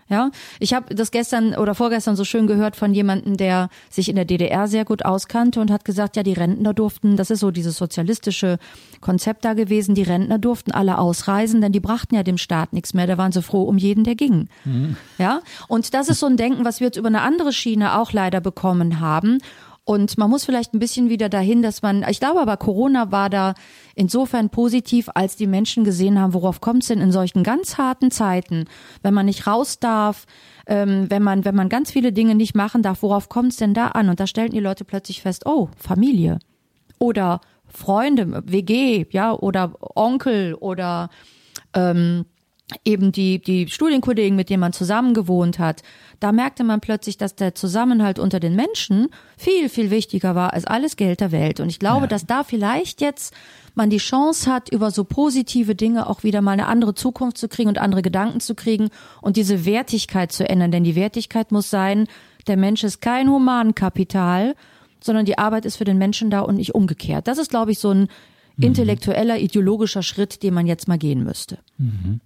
[0.09, 4.15] Ja, ich habe das gestern oder vorgestern so schön gehört von jemandem, der sich in
[4.15, 7.51] der DDR sehr gut auskannte und hat gesagt, ja, die Rentner durften, das ist so
[7.51, 8.59] dieses sozialistische
[9.01, 12.95] Konzept da gewesen, die Rentner durften alle ausreisen, denn die brachten ja dem Staat nichts
[12.95, 14.49] mehr, da waren sie froh um jeden, der ging.
[14.65, 14.97] Mhm.
[15.19, 18.13] Ja, und das ist so ein Denken, was wir jetzt über eine andere Schiene auch
[18.13, 19.39] leider bekommen haben
[19.89, 23.31] und man muss vielleicht ein bisschen wieder dahin, dass man, ich glaube aber Corona war
[23.31, 23.55] da
[23.95, 28.11] insofern positiv, als die Menschen gesehen haben, worauf kommt es denn in solchen ganz harten
[28.11, 28.65] Zeiten,
[29.03, 30.27] wenn man nicht raus darf,
[30.67, 33.75] ähm, wenn man, wenn man ganz viele Dinge nicht machen darf, worauf kommt es denn
[33.75, 34.09] da an?
[34.09, 36.41] Und da stellten die Leute plötzlich fest, oh, Familie
[36.99, 41.11] oder Freunde, WG, ja, oder Onkel oder
[41.75, 42.25] ähm,
[42.85, 45.83] eben die, die Studienkollegen, mit denen man zusammen gewohnt hat,
[46.21, 50.67] da merkte man plötzlich, dass der Zusammenhalt unter den Menschen viel, viel wichtiger war als
[50.67, 51.61] alles Geld der Welt.
[51.61, 52.07] Und ich glaube, ja.
[52.07, 53.35] dass da vielleicht jetzt
[53.75, 57.49] man die Chance hat, über so positive Dinge auch wieder mal eine andere Zukunft zu
[57.49, 58.89] kriegen und andere Gedanken zu kriegen
[59.21, 60.71] und diese Wertigkeit zu ändern.
[60.71, 62.07] Denn die Wertigkeit muss sein,
[62.47, 64.55] der Mensch ist kein Humankapital,
[65.01, 67.29] sondern die Arbeit ist für den Menschen da und nicht umgekehrt.
[67.29, 68.09] Das ist, glaube ich, so ein
[68.57, 68.65] mhm.
[68.65, 71.59] intellektueller, ideologischer Schritt, den man jetzt mal gehen müsste.
[71.77, 72.21] Mhm.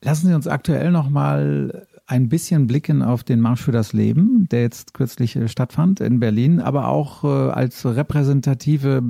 [0.00, 4.46] Lassen Sie uns aktuell noch mal ein bisschen blicken auf den Marsch für das Leben,
[4.50, 9.02] der jetzt kürzlich äh, stattfand in Berlin, aber auch äh, als repräsentative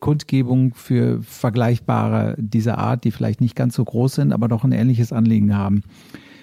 [0.00, 4.72] Kundgebung für Vergleichbare dieser Art, die vielleicht nicht ganz so groß sind, aber doch ein
[4.72, 5.82] ähnliches Anliegen haben.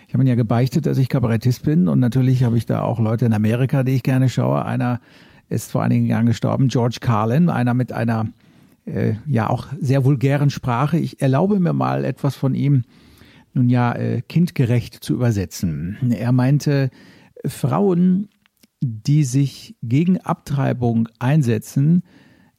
[0.07, 2.99] Ich habe mir ja gebeichtet, dass ich Kabarettist bin und natürlich habe ich da auch
[2.99, 4.63] Leute in Amerika, die ich gerne schaue.
[4.63, 5.01] Einer
[5.49, 8.27] ist vor einigen Jahren gestorben, George Carlin, einer mit einer
[8.85, 10.97] äh, ja auch sehr vulgären Sprache.
[10.97, 12.83] Ich erlaube mir mal etwas von ihm
[13.55, 15.97] nun ja äh, kindgerecht zu übersetzen.
[16.11, 16.89] Er meinte,
[17.45, 18.29] Frauen,
[18.81, 22.03] die sich gegen Abtreibung einsetzen,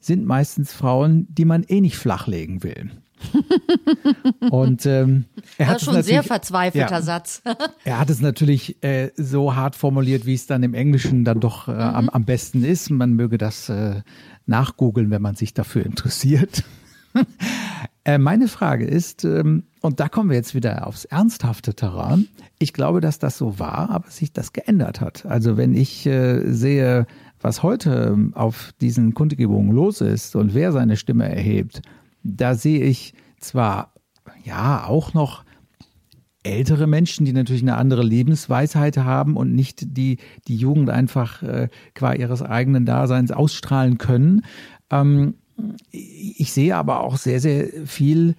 [0.00, 2.90] sind meistens Frauen, die man eh nicht flachlegen will.
[4.50, 5.24] Und ähm,
[5.58, 7.42] Er das ist schon ein sehr verzweifelter ja, Satz.
[7.84, 11.68] er hat es natürlich äh, so hart formuliert, wie es dann im Englischen dann doch
[11.68, 11.78] äh, mhm.
[11.78, 12.90] am, am besten ist.
[12.90, 14.02] Man möge das äh,
[14.46, 16.64] nachgoogeln, wenn man sich dafür interessiert.
[18.04, 22.28] Äh, meine Frage ist, ähm, und da kommen wir jetzt wieder aufs ernsthafte Terrain.
[22.58, 25.24] Ich glaube, dass das so war, aber sich das geändert hat.
[25.26, 27.06] Also wenn ich äh, sehe,
[27.40, 31.82] was heute ähm, auf diesen Kundgebungen los ist und wer seine Stimme erhebt,
[32.22, 33.92] da sehe ich zwar
[34.44, 35.44] ja auch noch
[36.42, 40.18] ältere Menschen, die natürlich eine andere Lebensweisheit haben und nicht die,
[40.48, 44.44] die Jugend einfach äh, qua ihres eigenen Daseins ausstrahlen können.
[44.90, 45.34] Ähm,
[45.90, 48.34] ich sehe aber auch sehr, sehr viel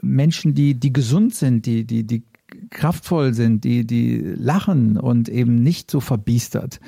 [0.00, 2.24] Menschen, die, die gesund sind, die, die, die
[2.70, 6.80] kraftvoll sind, die, die lachen und eben nicht so verbiestert.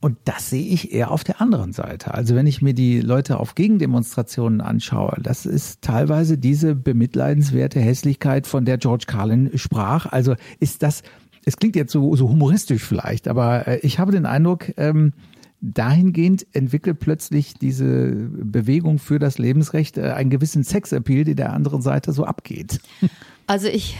[0.00, 2.14] Und das sehe ich eher auf der anderen Seite.
[2.14, 8.46] Also wenn ich mir die Leute auf Gegendemonstrationen anschaue, das ist teilweise diese bemitleidenswerte Hässlichkeit,
[8.46, 10.06] von der George Carlin sprach.
[10.06, 11.02] Also ist das,
[11.44, 15.14] es klingt jetzt so, so humoristisch vielleicht, aber äh, ich habe den Eindruck, ähm,
[15.60, 21.82] dahingehend entwickelt plötzlich diese Bewegung für das Lebensrecht äh, einen gewissen Sexappeal, der der anderen
[21.82, 22.80] Seite so abgeht.
[23.50, 23.96] Also ich,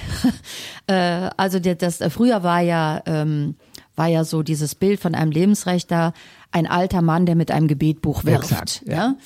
[0.88, 3.54] äh, also das äh, früher war ja ähm,
[3.96, 6.12] war ja so dieses Bild von einem Lebensrechter,
[6.52, 8.52] ein alter Mann, der mit einem Gebetbuch wirft.
[8.52, 8.94] Exakt, ja.
[8.94, 9.16] ja?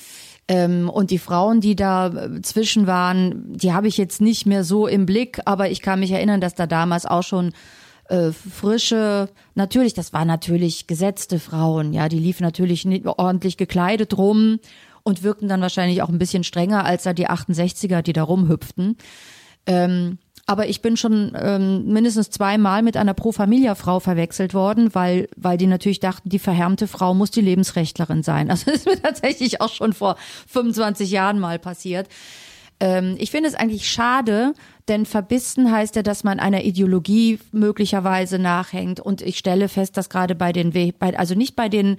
[0.47, 4.63] Ähm, und die Frauen, die da äh, zwischen waren, die habe ich jetzt nicht mehr
[4.63, 7.53] so im Blick, aber ich kann mich erinnern, dass da damals auch schon
[8.09, 14.17] äh, frische, natürlich, das waren natürlich gesetzte Frauen, ja, die liefen natürlich nicht ordentlich gekleidet
[14.17, 14.59] rum
[15.03, 18.97] und wirkten dann wahrscheinlich auch ein bisschen strenger als da die 68er, die da rumhüpften.
[19.65, 24.93] Ähm, aber ich bin schon ähm, mindestens zweimal mit einer Pro Familia Frau verwechselt worden,
[24.93, 28.51] weil weil die natürlich dachten, die verhärmte Frau muss die Lebensrechtlerin sein.
[28.51, 32.09] Also das ist mir tatsächlich auch schon vor 25 Jahren mal passiert.
[32.81, 34.53] Ähm, ich finde es eigentlich schade,
[34.87, 38.99] denn verbissen heißt ja, dass man einer Ideologie möglicherweise nachhängt.
[38.99, 41.97] Und ich stelle fest, dass gerade bei den, bei, also nicht bei den,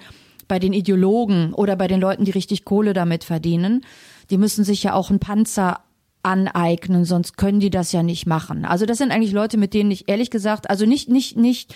[0.49, 3.85] bei den Ideologen oder bei den Leuten, die richtig Kohle damit verdienen,
[4.31, 5.81] die müssen sich ja auch einen Panzer
[6.23, 8.65] aneignen, sonst können die das ja nicht machen.
[8.65, 11.75] Also das sind eigentlich Leute, mit denen ich ehrlich gesagt, also nicht, nicht, nicht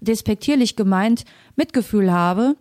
[0.00, 1.24] despektierlich gemeint,
[1.56, 2.56] Mitgefühl habe,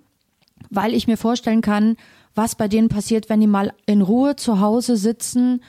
[0.70, 1.98] weil ich mir vorstellen kann,
[2.36, 5.62] was bei denen passiert, wenn die mal in Ruhe zu Hause sitzen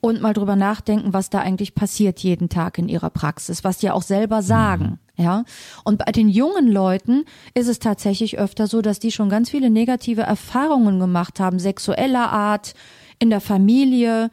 [0.00, 3.90] und mal drüber nachdenken, was da eigentlich passiert jeden Tag in ihrer Praxis, was die
[3.90, 4.98] auch selber sagen.
[5.16, 5.24] Mhm.
[5.24, 5.44] Ja.
[5.84, 9.70] Und bei den jungen Leuten ist es tatsächlich öfter so, dass die schon ganz viele
[9.70, 12.74] negative Erfahrungen gemacht haben, sexueller Art,
[13.18, 14.30] in der Familie.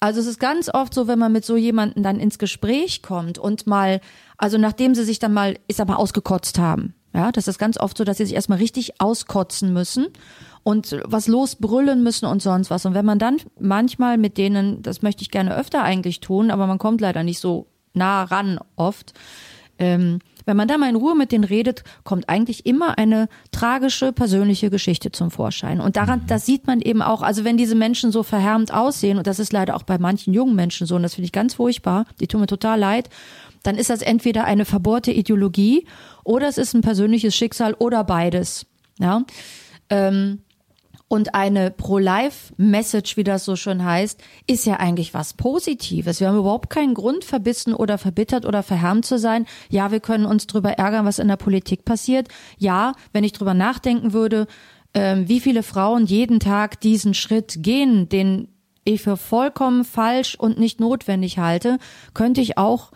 [0.00, 3.38] Also es ist ganz oft so, wenn man mit so jemanden dann ins Gespräch kommt
[3.38, 4.00] und mal,
[4.38, 6.94] also nachdem sie sich dann mal, ich sag mal, ausgekotzt haben.
[7.14, 10.06] Ja, das ist ganz oft so, dass sie sich erstmal richtig auskotzen müssen
[10.62, 12.86] und was losbrüllen müssen und sonst was.
[12.86, 16.66] Und wenn man dann manchmal mit denen, das möchte ich gerne öfter eigentlich tun, aber
[16.66, 19.12] man kommt leider nicht so nah ran oft,
[19.78, 24.12] ähm, wenn man da mal in Ruhe mit denen redet, kommt eigentlich immer eine tragische
[24.12, 25.80] persönliche Geschichte zum Vorschein.
[25.80, 26.26] Und daran, mhm.
[26.26, 29.52] das sieht man eben auch, also wenn diese Menschen so verhärmt aussehen, und das ist
[29.52, 32.40] leider auch bei manchen jungen Menschen so, und das finde ich ganz furchtbar, die tun
[32.40, 33.08] mir total leid,
[33.62, 35.86] dann ist das entweder eine verbohrte Ideologie
[36.24, 38.66] oder es ist ein persönliches Schicksal oder beides.
[38.98, 39.22] Ja.
[39.88, 40.40] Ähm,
[41.12, 46.20] und eine Pro-Life-Message, wie das so schön heißt, ist ja eigentlich was Positives.
[46.20, 49.44] Wir haben überhaupt keinen Grund, verbissen oder verbittert oder verhärmt zu sein.
[49.68, 52.28] Ja, wir können uns drüber ärgern, was in der Politik passiert.
[52.56, 54.46] Ja, wenn ich drüber nachdenken würde,
[54.94, 58.48] äh, wie viele Frauen jeden Tag diesen Schritt gehen, den
[58.84, 61.76] ich für vollkommen falsch und nicht notwendig halte,
[62.14, 62.90] könnte ich auch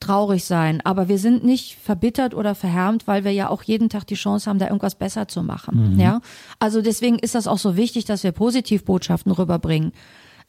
[0.00, 0.80] traurig sein.
[0.84, 4.48] Aber wir sind nicht verbittert oder verhärmt, weil wir ja auch jeden Tag die Chance
[4.48, 5.94] haben, da irgendwas besser zu machen.
[5.94, 6.00] Mhm.
[6.00, 6.20] Ja.
[6.58, 9.92] Also deswegen ist das auch so wichtig, dass wir Positivbotschaften rüberbringen.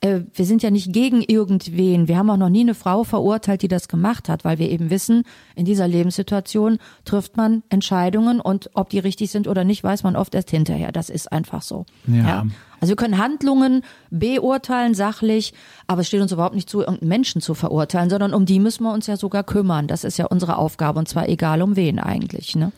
[0.02, 2.08] Äh, wir sind ja nicht gegen irgendwen.
[2.08, 4.90] Wir haben auch noch nie eine Frau verurteilt, die das gemacht hat, weil wir eben
[4.90, 5.24] wissen,
[5.56, 10.16] in dieser Lebenssituation trifft man Entscheidungen und ob die richtig sind oder nicht, weiß man
[10.16, 10.92] oft erst hinterher.
[10.92, 11.86] Das ist einfach so.
[12.08, 12.28] Ja.
[12.28, 12.46] ja.
[12.80, 15.54] Also wir können Handlungen beurteilen, sachlich,
[15.86, 18.84] aber es steht uns überhaupt nicht zu, irgendeinen Menschen zu verurteilen, sondern um die müssen
[18.84, 19.88] wir uns ja sogar kümmern.
[19.88, 22.56] Das ist ja unsere Aufgabe und zwar egal um wen eigentlich.
[22.56, 22.72] Ne?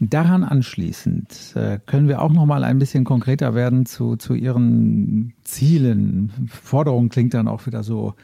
[0.00, 5.34] Daran anschließend äh, können wir auch noch mal ein bisschen konkreter werden zu, zu Ihren
[5.44, 6.48] Zielen.
[6.48, 8.14] Forderung klingt dann auch wieder so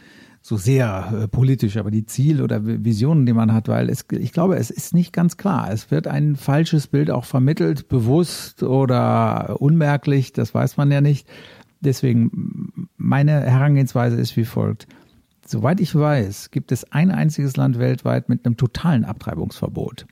[0.43, 4.33] so sehr äh, politisch, aber die Ziele oder Visionen, die man hat, weil es, ich
[4.33, 5.71] glaube, es ist nicht ganz klar.
[5.71, 11.29] Es wird ein falsches Bild auch vermittelt, bewusst oder unmerklich, das weiß man ja nicht.
[11.81, 14.87] Deswegen, meine Herangehensweise ist wie folgt.
[15.47, 20.07] Soweit ich weiß, gibt es ein einziges Land weltweit mit einem totalen Abtreibungsverbot.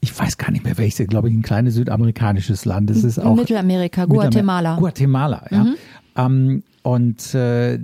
[0.00, 2.90] Ich weiß gar nicht mehr welches, glaube ich, ein kleines südamerikanisches Land.
[2.90, 4.76] Es ist auch Mittelamerika, Guatemala.
[4.76, 5.64] Guatemala, ja.
[5.64, 5.76] Mhm.
[6.16, 7.78] Ähm, und äh,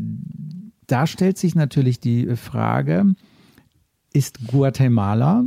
[0.87, 3.14] da stellt sich natürlich die Frage,
[4.12, 5.44] ist Guatemala,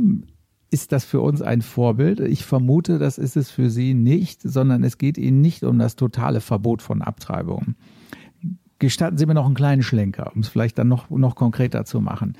[0.70, 2.20] ist das für uns ein Vorbild?
[2.20, 5.96] Ich vermute, das ist es für Sie nicht, sondern es geht Ihnen nicht um das
[5.96, 7.76] totale Verbot von Abtreibungen.
[8.78, 12.00] Gestatten Sie mir noch einen kleinen Schlenker, um es vielleicht dann noch, noch konkreter zu
[12.00, 12.34] machen.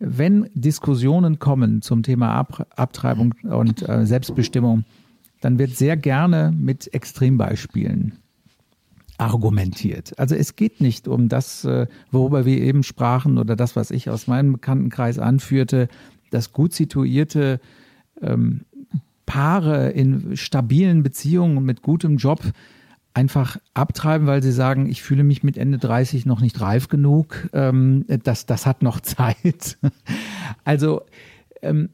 [0.00, 4.84] Wenn Diskussionen kommen zum Thema Ab Abtreibung und äh, Selbstbestimmung,
[5.42, 8.14] dann wird sehr gerne mit Extrembeispielen
[9.18, 10.18] argumentiert.
[10.18, 14.08] Also es geht nicht um das, äh, worüber wir eben sprachen oder das, was ich
[14.08, 15.88] aus meinem Bekanntenkreis anführte,
[16.30, 17.60] dass gut situierte
[18.22, 18.62] ähm,
[19.26, 22.40] Paare in stabilen Beziehungen mit gutem Job
[23.20, 27.48] einfach abtreiben, weil sie sagen, ich fühle mich mit Ende 30 noch nicht reif genug,
[27.52, 29.78] ähm, das, das hat noch Zeit.
[30.64, 31.02] Also
[31.60, 31.90] ähm,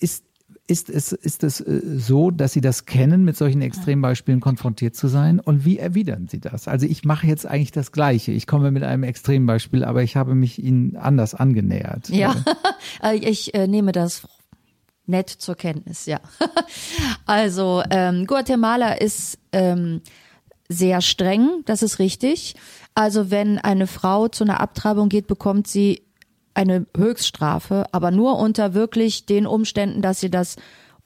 [0.00, 0.24] ist,
[0.66, 5.06] ist es, ist es äh, so, dass Sie das kennen, mit solchen Extrembeispielen konfrontiert zu
[5.06, 5.38] sein?
[5.38, 6.66] Und wie erwidern Sie das?
[6.66, 8.32] Also ich mache jetzt eigentlich das Gleiche.
[8.32, 12.08] Ich komme mit einem Extrembeispiel, aber ich habe mich Ihnen anders angenähert.
[12.08, 12.34] Ja,
[13.02, 14.26] äh, ich äh, nehme das
[15.10, 16.20] nett zur Kenntnis, ja.
[17.26, 20.00] also ähm, Guatemala ist ähm,
[20.68, 22.54] sehr streng, das ist richtig.
[22.94, 26.02] Also wenn eine Frau zu einer Abtreibung geht, bekommt sie
[26.54, 30.56] eine Höchststrafe, aber nur unter wirklich den Umständen, dass sie das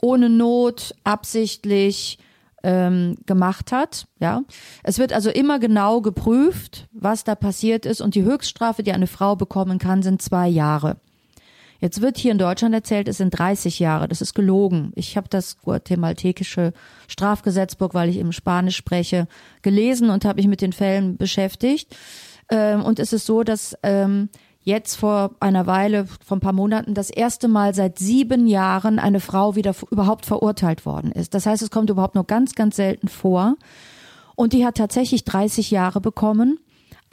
[0.00, 2.18] ohne Not, absichtlich
[2.62, 4.06] ähm, gemacht hat.
[4.18, 4.42] Ja,
[4.82, 9.06] es wird also immer genau geprüft, was da passiert ist und die Höchststrafe, die eine
[9.06, 10.96] Frau bekommen kann, sind zwei Jahre.
[11.80, 14.08] Jetzt wird hier in Deutschland erzählt, es sind 30 Jahre.
[14.08, 14.92] Das ist gelogen.
[14.94, 16.72] Ich habe das guatemaltekische
[17.08, 19.26] Strafgesetzbuch, weil ich eben Spanisch spreche,
[19.62, 21.96] gelesen und habe mich mit den Fällen beschäftigt.
[22.50, 24.28] Ähm, und es ist so, dass ähm,
[24.62, 29.20] jetzt vor einer Weile, vor ein paar Monaten, das erste Mal seit sieben Jahren eine
[29.20, 31.34] Frau wieder überhaupt verurteilt worden ist.
[31.34, 33.56] Das heißt, es kommt überhaupt nur ganz, ganz selten vor.
[34.36, 36.58] Und die hat tatsächlich 30 Jahre bekommen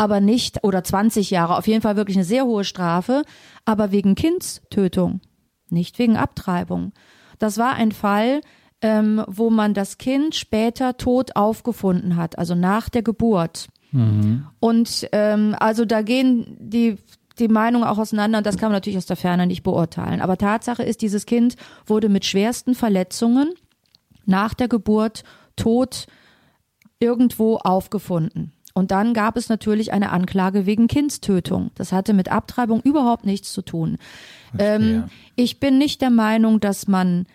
[0.02, 3.22] aber nicht, oder 20 Jahre, auf jeden Fall wirklich eine sehr hohe Strafe,
[3.66, 5.22] aber wegen Kindstötung,
[5.70, 6.94] nicht wegen Abtreibung.
[7.40, 8.42] Das war ein Fall,
[8.82, 13.68] ähm, wo man das Kind später tot aufgefunden hat, also nach der Geburt.
[13.92, 14.48] Mhm.
[14.60, 16.98] Und ähm, also da gehen die
[17.40, 20.22] die Meinungen auch auseinander das kann man natürlich aus der Ferne nicht beurteilen.
[20.22, 23.54] Aber Tatsache ist, dieses Kind wurde mit schwersten Verletzungen
[24.26, 25.24] nach der Geburt
[25.56, 26.08] tot
[27.00, 28.54] irgendwo aufgefunden.
[28.74, 31.72] Und dann gab es natürlich eine Anklage wegen Kindstötung.
[31.76, 33.98] Das hatte mit Abtreibung überhaupt nichts zu tun.
[34.58, 35.06] Ähm,
[35.36, 37.26] ich bin nicht der Meinung, dass man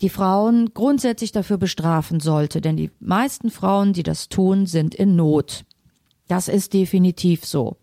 [0.00, 5.14] die Frauen grundsätzlich dafür bestrafen sollte, denn die meisten Frauen, die das tun, sind in
[5.16, 5.64] Not.
[6.28, 7.76] Das ist definitiv so.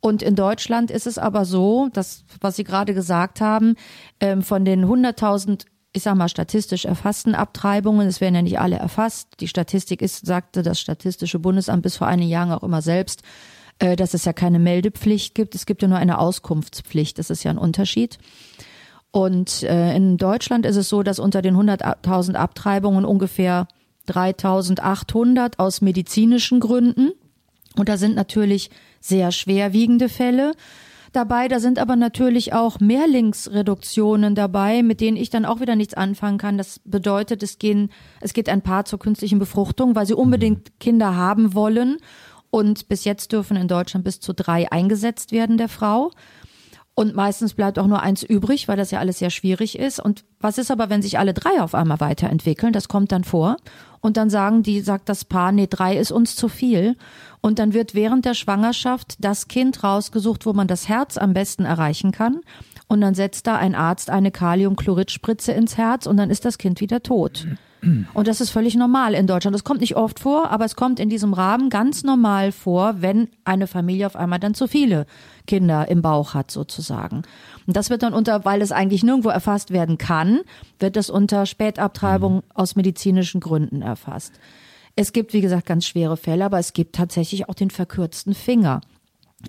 [0.00, 3.74] Und in Deutschland ist es aber so, dass, was Sie gerade gesagt haben,
[4.20, 8.08] ähm, von den 100.000 ich sag mal, statistisch erfassten Abtreibungen.
[8.08, 9.28] Es werden ja nicht alle erfasst.
[9.38, 13.22] Die Statistik ist, sagte das Statistische Bundesamt bis vor einigen Jahren auch immer selbst,
[13.78, 15.54] äh, dass es ja keine Meldepflicht gibt.
[15.54, 17.16] Es gibt ja nur eine Auskunftspflicht.
[17.18, 18.18] Das ist ja ein Unterschied.
[19.12, 23.68] Und äh, in Deutschland ist es so, dass unter den 100.000 Abtreibungen ungefähr
[24.08, 27.12] 3.800 aus medizinischen Gründen.
[27.76, 30.52] Und da sind natürlich sehr schwerwiegende Fälle
[31.16, 31.48] dabei.
[31.48, 36.38] Da sind aber natürlich auch Mehrlingsreduktionen dabei, mit denen ich dann auch wieder nichts anfangen
[36.38, 36.58] kann.
[36.58, 41.16] Das bedeutet, es gehen, es geht ein Paar zur künstlichen Befruchtung, weil sie unbedingt Kinder
[41.16, 41.98] haben wollen.
[42.50, 46.10] Und bis jetzt dürfen in Deutschland bis zu drei eingesetzt werden der Frau.
[46.96, 49.98] Und meistens bleibt auch nur eins übrig, weil das ja alles sehr schwierig ist.
[49.98, 52.72] Und was ist aber, wenn sich alle drei auf einmal weiterentwickeln?
[52.72, 53.56] Das kommt dann vor.
[54.00, 56.96] Und dann sagen die, sagt das Paar, nee, drei ist uns zu viel.
[57.40, 61.64] Und dann wird während der Schwangerschaft das Kind rausgesucht, wo man das Herz am besten
[61.64, 62.42] erreichen kann.
[62.86, 66.80] Und dann setzt da ein Arzt eine Kaliumchloridspritze ins Herz und dann ist das Kind
[66.80, 67.46] wieder tot.
[68.14, 69.54] Und das ist völlig normal in Deutschland.
[69.54, 73.28] Das kommt nicht oft vor, aber es kommt in diesem Rahmen ganz normal vor, wenn
[73.44, 75.06] eine Familie auf einmal dann zu viele
[75.46, 77.22] Kinder im Bauch hat, sozusagen.
[77.66, 80.40] Und das wird dann unter, weil es eigentlich nirgendwo erfasst werden kann,
[80.78, 84.32] wird das unter Spätabtreibung aus medizinischen Gründen erfasst.
[84.96, 88.80] Es gibt, wie gesagt, ganz schwere Fälle, aber es gibt tatsächlich auch den verkürzten Finger.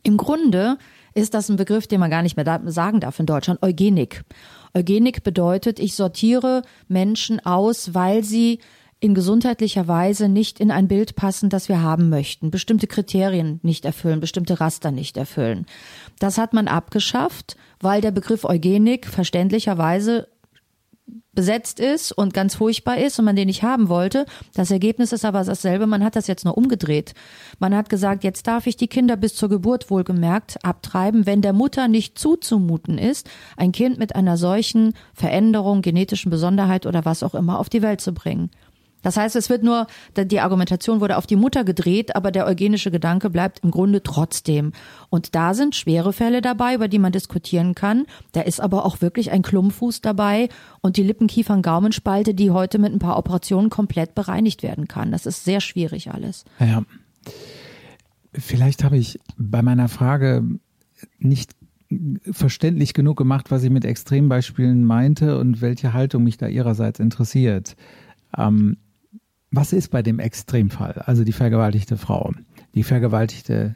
[0.04, 0.78] Im Grunde
[1.14, 4.24] ist das ein Begriff, den man gar nicht mehr sagen darf in Deutschland, Eugenik.
[4.76, 8.60] Eugenik bedeutet, ich sortiere Menschen aus, weil sie
[9.00, 13.86] in gesundheitlicher Weise nicht in ein Bild passen, das wir haben möchten, bestimmte Kriterien nicht
[13.86, 15.66] erfüllen, bestimmte Raster nicht erfüllen.
[16.20, 20.28] Das hat man abgeschafft, weil der Begriff Eugenik verständlicherweise
[21.34, 24.26] besetzt ist und ganz furchtbar ist und man den nicht haben wollte.
[24.56, 25.86] Das Ergebnis ist aber dasselbe.
[25.86, 27.14] Man hat das jetzt nur umgedreht.
[27.60, 31.54] Man hat gesagt, jetzt darf ich die Kinder bis zur Geburt wohlgemerkt abtreiben, wenn der
[31.54, 37.36] Mutter nicht zuzumuten ist, ein Kind mit einer solchen Veränderung, genetischen Besonderheit oder was auch
[37.36, 38.50] immer auf die Welt zu bringen.
[39.06, 39.86] Das heißt, es wird nur,
[40.18, 44.72] die Argumentation wurde auf die Mutter gedreht, aber der eugenische Gedanke bleibt im Grunde trotzdem.
[45.12, 48.08] Und da sind schwere Fälle dabei, über die man diskutieren kann.
[48.32, 50.50] Da ist aber auch wirklich ein Klumpfuß dabei
[50.82, 55.12] und die Lippenkiefern-Gaumenspalte, die heute mit ein paar Operationen komplett bereinigt werden kann.
[55.12, 56.44] Das ist sehr schwierig alles.
[56.60, 56.82] Ja.
[58.34, 60.44] Vielleicht habe ich bei meiner Frage
[61.20, 61.52] nicht
[62.32, 67.76] verständlich genug gemacht, was ich mit Extrembeispielen meinte und welche Haltung mich da ihrerseits interessiert.
[68.36, 68.78] Ähm,
[69.56, 71.04] was ist bei dem Extremfall?
[71.06, 72.32] Also die vergewaltigte Frau,
[72.74, 73.76] die vergewaltigte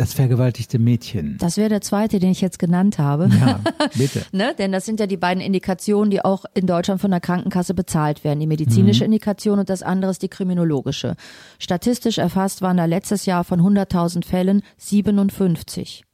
[0.00, 1.36] das vergewaltigte Mädchen.
[1.40, 3.28] Das wäre der zweite, den ich jetzt genannt habe.
[3.38, 3.60] Ja,
[3.98, 4.24] bitte.
[4.32, 4.54] ne?
[4.58, 8.24] Denn das sind ja die beiden Indikationen, die auch in Deutschland von der Krankenkasse bezahlt
[8.24, 8.40] werden.
[8.40, 9.12] Die medizinische mhm.
[9.12, 11.16] Indikation und das andere ist die kriminologische.
[11.58, 16.04] Statistisch erfasst waren da letztes Jahr von 100.000 Fällen 57.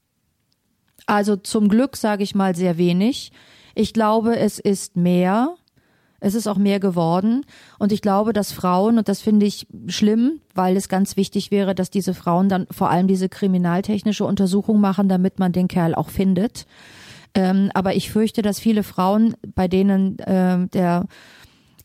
[1.07, 3.31] Also zum Glück sage ich mal sehr wenig.
[3.77, 5.55] Ich glaube, es ist mehr.
[6.21, 7.45] Es ist auch mehr geworden.
[7.79, 11.75] Und ich glaube, dass Frauen, und das finde ich schlimm, weil es ganz wichtig wäre,
[11.75, 16.09] dass diese Frauen dann vor allem diese kriminaltechnische Untersuchung machen, damit man den Kerl auch
[16.09, 16.67] findet.
[17.35, 21.05] Ähm, aber ich fürchte, dass viele Frauen, bei denen äh, der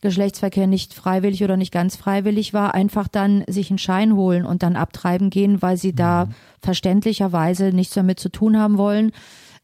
[0.01, 4.63] Geschlechtsverkehr nicht freiwillig oder nicht ganz freiwillig war, einfach dann sich einen Schein holen und
[4.63, 6.31] dann abtreiben gehen, weil sie da mhm.
[6.61, 9.11] verständlicherweise nichts damit zu tun haben wollen.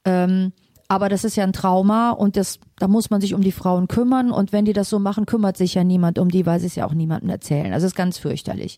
[0.05, 0.51] Ähm,
[0.89, 3.89] aber das ist ja ein Trauma und das, da muss man sich um die Frauen
[3.89, 4.31] kümmern.
[4.31, 6.75] Und wenn die das so machen, kümmert sich ja niemand um die, weil sie es
[6.75, 7.73] ja auch niemandem erzählen.
[7.73, 8.77] Also ist ganz fürchterlich.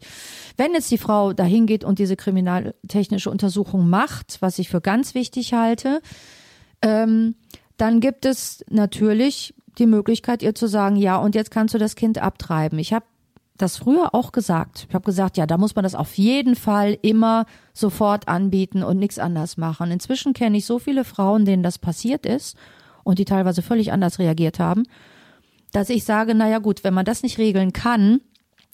[0.58, 5.14] Wenn jetzt die Frau dahin geht und diese kriminaltechnische Untersuchung macht, was ich für ganz
[5.14, 6.02] wichtig halte,
[6.82, 7.36] ähm,
[7.78, 11.96] dann gibt es natürlich die Möglichkeit, ihr zu sagen, ja, und jetzt kannst du das
[11.96, 12.80] Kind abtreiben.
[12.80, 13.06] Ich habe
[13.62, 14.88] das früher auch gesagt.
[14.90, 18.98] Ich habe gesagt, ja, da muss man das auf jeden Fall immer sofort anbieten und
[18.98, 19.92] nichts anders machen.
[19.92, 22.58] Inzwischen kenne ich so viele Frauen, denen das passiert ist
[23.04, 24.84] und die teilweise völlig anders reagiert haben,
[25.72, 28.22] dass ich sage, naja gut, wenn man das nicht regeln kann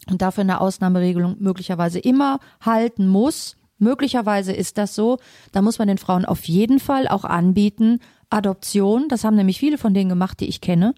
[0.08, 5.18] und dafür eine Ausnahmeregelung möglicherweise immer halten muss, möglicherweise ist das so,
[5.52, 7.98] dann muss man den Frauen auf jeden Fall auch anbieten,
[8.30, 10.94] Adoption, das haben nämlich viele von denen gemacht, die ich kenne,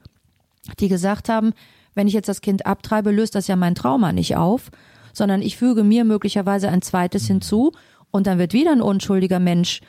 [0.79, 1.53] die gesagt haben,
[1.99, 4.71] wenn ich jetzt das Kind abtreibe, löst das ja mein Trauma nicht auf,
[5.13, 7.73] sondern ich füge mir möglicherweise ein zweites hinzu
[8.13, 9.81] und dann wird wieder ein unschuldiger Mensch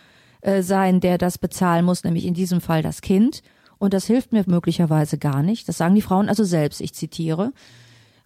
[0.42, 3.44] äh, sein, der das bezahlen muss, nämlich in diesem Fall das Kind.
[3.78, 5.70] Und das hilft mir möglicherweise gar nicht.
[5.70, 7.54] Das sagen die Frauen also selbst, ich zitiere.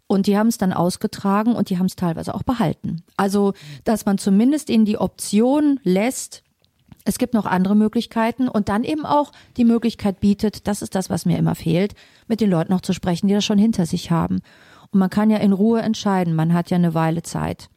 [0.07, 3.03] Und die haben es dann ausgetragen und die haben es teilweise auch behalten.
[3.17, 3.51] Also,
[3.83, 6.41] dass man zumindest ihnen die Option lässt,
[7.05, 11.09] es gibt noch andere Möglichkeiten und dann eben auch die Möglichkeit bietet, das ist das,
[11.09, 11.95] was mir immer fehlt,
[12.27, 14.41] mit den Leuten noch zu sprechen, die das schon hinter sich haben.
[14.91, 17.69] Und man kann ja in Ruhe entscheiden, man hat ja eine Weile Zeit.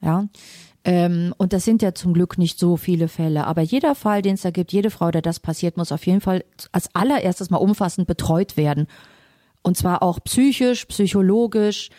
[0.00, 0.28] Ja.
[0.84, 3.46] Ähm, und das sind ja zum Glück nicht so viele Fälle.
[3.46, 6.22] Aber jeder Fall, den es da gibt, jede Frau, der das passiert, muss auf jeden
[6.22, 8.86] Fall als allererstes mal umfassend betreut werden.
[9.62, 11.90] Und zwar auch psychisch, psychologisch,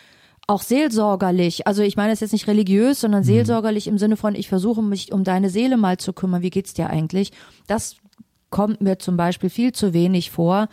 [0.46, 1.66] auch seelsorgerlich.
[1.66, 3.26] Also ich meine es jetzt nicht religiös, sondern mhm.
[3.26, 6.42] seelsorgerlich im Sinne von, ich versuche mich um deine Seele mal zu kümmern.
[6.42, 7.32] Wie geht's dir eigentlich?
[7.66, 7.96] Das
[8.50, 10.68] kommt mir zum Beispiel viel zu wenig vor.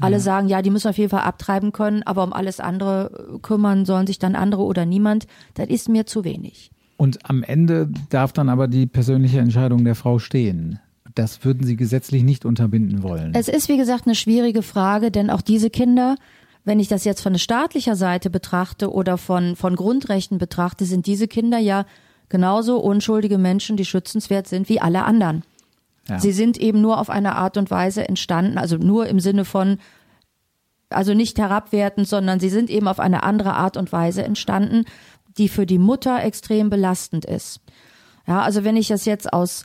[0.00, 0.20] Alle ja.
[0.20, 4.06] sagen, ja, die müssen auf jeden Fall abtreiben können, aber um alles andere kümmern sollen
[4.06, 5.26] sich dann andere oder niemand.
[5.54, 6.70] Das ist mir zu wenig.
[6.96, 10.78] Und am Ende darf dann aber die persönliche Entscheidung der Frau stehen.
[11.14, 13.34] Das würden Sie gesetzlich nicht unterbinden wollen.
[13.34, 16.16] Es ist, wie gesagt, eine schwierige Frage, denn auch diese Kinder
[16.64, 21.26] wenn ich das jetzt von staatlicher Seite betrachte oder von, von Grundrechten betrachte, sind diese
[21.26, 21.86] Kinder ja
[22.28, 25.42] genauso unschuldige Menschen, die schützenswert sind wie alle anderen.
[26.08, 26.18] Ja.
[26.18, 29.78] Sie sind eben nur auf eine Art und Weise entstanden, also nur im Sinne von,
[30.88, 34.84] also nicht herabwertend, sondern sie sind eben auf eine andere Art und Weise entstanden,
[35.38, 37.60] die für die Mutter extrem belastend ist.
[38.26, 39.64] Ja, also wenn ich das jetzt aus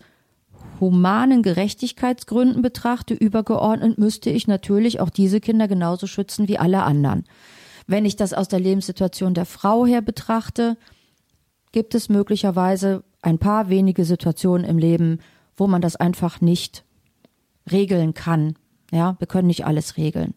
[0.80, 7.26] humanen Gerechtigkeitsgründen betrachte, übergeordnet, müsste ich natürlich auch diese Kinder genauso schützen wie alle anderen.
[7.88, 10.78] Wenn ich das aus der Lebenssituation der Frau her betrachte,
[11.72, 15.20] gibt es möglicherweise ein paar wenige Situationen im Leben,
[15.56, 16.84] wo man das einfach nicht
[17.72, 18.56] regeln kann.
[18.92, 20.34] Ja, wir können nicht alles regeln.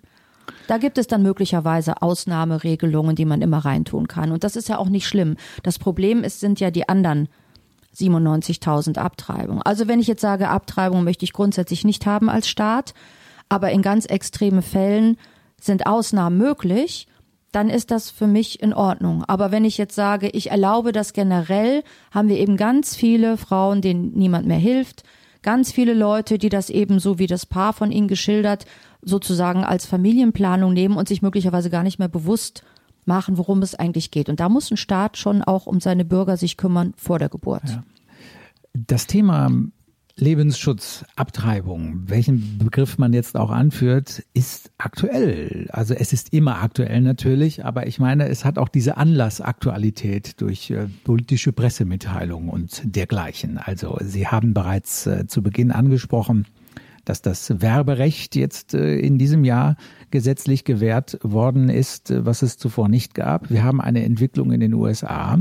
[0.66, 4.33] Da gibt es dann möglicherweise Ausnahmeregelungen, die man immer reintun kann.
[4.33, 5.37] Und das ist ja auch nicht schlimm.
[5.62, 7.29] Das Problem ist, sind ja die anderen
[7.97, 9.62] 97.000 Abtreibungen.
[9.62, 12.95] Also wenn ich jetzt sage, Abtreibung möchte ich grundsätzlich nicht haben als Staat,
[13.49, 15.16] aber in ganz extreme Fällen
[15.61, 17.07] sind Ausnahmen möglich,
[17.53, 19.24] dann ist das für mich in Ordnung.
[19.26, 21.82] Aber wenn ich jetzt sage, ich erlaube das generell,
[22.12, 25.03] haben wir eben ganz viele Frauen, denen niemand mehr hilft,
[25.43, 28.66] ganz viele Leute, die das eben so wie das Paar von ihnen geschildert,
[29.03, 32.62] sozusagen als Familienplanung nehmen und sich möglicherweise gar nicht mehr bewusst
[33.05, 34.28] machen, worum es eigentlich geht.
[34.28, 37.68] Und da muss ein Staat schon auch um seine Bürger sich kümmern vor der Geburt.
[37.68, 37.84] Ja.
[38.72, 39.51] Das Thema
[40.20, 45.66] Lebensschutz, Abtreibung, welchen Begriff man jetzt auch anführt, ist aktuell.
[45.72, 50.70] Also es ist immer aktuell natürlich, aber ich meine, es hat auch diese Anlassaktualität durch
[50.70, 53.57] äh, politische Pressemitteilungen und dergleichen.
[53.57, 56.46] Also Sie haben bereits äh, zu Beginn angesprochen,
[57.07, 59.76] dass das Werberecht jetzt äh, in diesem Jahr
[60.11, 63.51] gesetzlich gewährt worden ist, äh, was es zuvor nicht gab.
[63.51, 65.39] Wir haben eine Entwicklung in den USA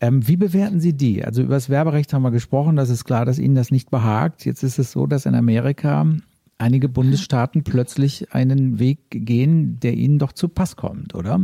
[0.00, 1.24] ähm, wie bewerten Sie die?
[1.24, 4.44] Also über das Werberecht haben wir gesprochen, das ist klar, dass Ihnen das nicht behagt.
[4.44, 6.04] Jetzt ist es so, dass in Amerika
[6.58, 11.40] einige Bundesstaaten plötzlich einen Weg gehen, der ihnen doch zu Pass kommt, oder?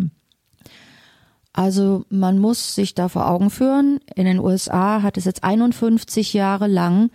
[1.52, 6.32] Also man muss sich da vor Augen führen, in den USA hat es jetzt 51
[6.32, 7.10] Jahre lang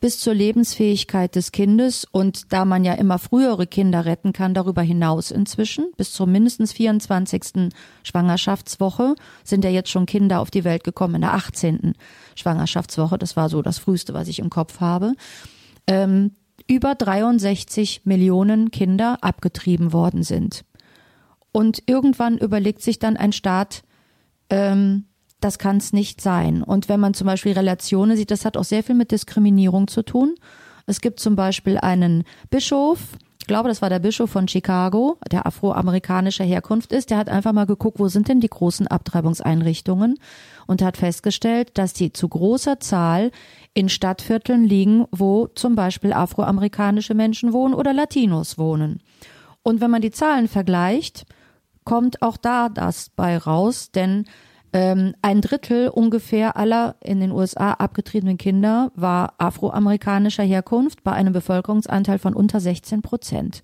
[0.00, 4.82] bis zur Lebensfähigkeit des Kindes und da man ja immer frühere Kinder retten kann, darüber
[4.82, 7.70] hinaus inzwischen, bis zur mindestens 24.
[8.04, 11.94] Schwangerschaftswoche sind ja jetzt schon Kinder auf die Welt gekommen in der 18.
[12.36, 15.14] Schwangerschaftswoche, das war so das früheste, was ich im Kopf habe,
[15.86, 16.32] ähm,
[16.68, 20.64] über 63 Millionen Kinder abgetrieben worden sind.
[21.50, 23.82] Und irgendwann überlegt sich dann ein Staat,
[24.50, 25.07] ähm,
[25.40, 26.62] das kann es nicht sein.
[26.62, 30.02] Und wenn man zum Beispiel Relationen sieht, das hat auch sehr viel mit Diskriminierung zu
[30.02, 30.34] tun.
[30.86, 33.00] Es gibt zum Beispiel einen Bischof,
[33.40, 37.52] ich glaube, das war der Bischof von Chicago, der afroamerikanischer Herkunft ist, der hat einfach
[37.52, 40.18] mal geguckt, wo sind denn die großen Abtreibungseinrichtungen
[40.66, 43.30] und hat festgestellt, dass die zu großer Zahl
[43.72, 49.02] in Stadtvierteln liegen, wo zum Beispiel afroamerikanische Menschen wohnen oder Latinos wohnen.
[49.62, 51.24] Und wenn man die Zahlen vergleicht,
[51.84, 54.26] kommt auch da das bei raus, denn
[54.72, 61.32] ähm, ein Drittel ungefähr aller in den USA abgetriebenen Kinder war afroamerikanischer Herkunft bei einem
[61.32, 63.62] Bevölkerungsanteil von unter 16 Prozent.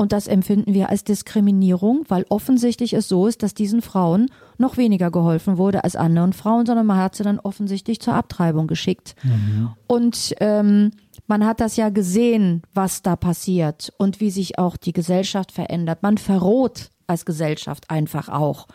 [0.00, 4.76] Und das empfinden wir als Diskriminierung, weil offensichtlich es so ist, dass diesen Frauen noch
[4.76, 9.16] weniger geholfen wurde als anderen Frauen, sondern man hat sie dann offensichtlich zur Abtreibung geschickt.
[9.24, 9.70] Mhm.
[9.88, 10.92] Und ähm,
[11.26, 16.02] man hat das ja gesehen, was da passiert und wie sich auch die Gesellschaft verändert.
[16.04, 18.68] Man verroht als Gesellschaft einfach auch.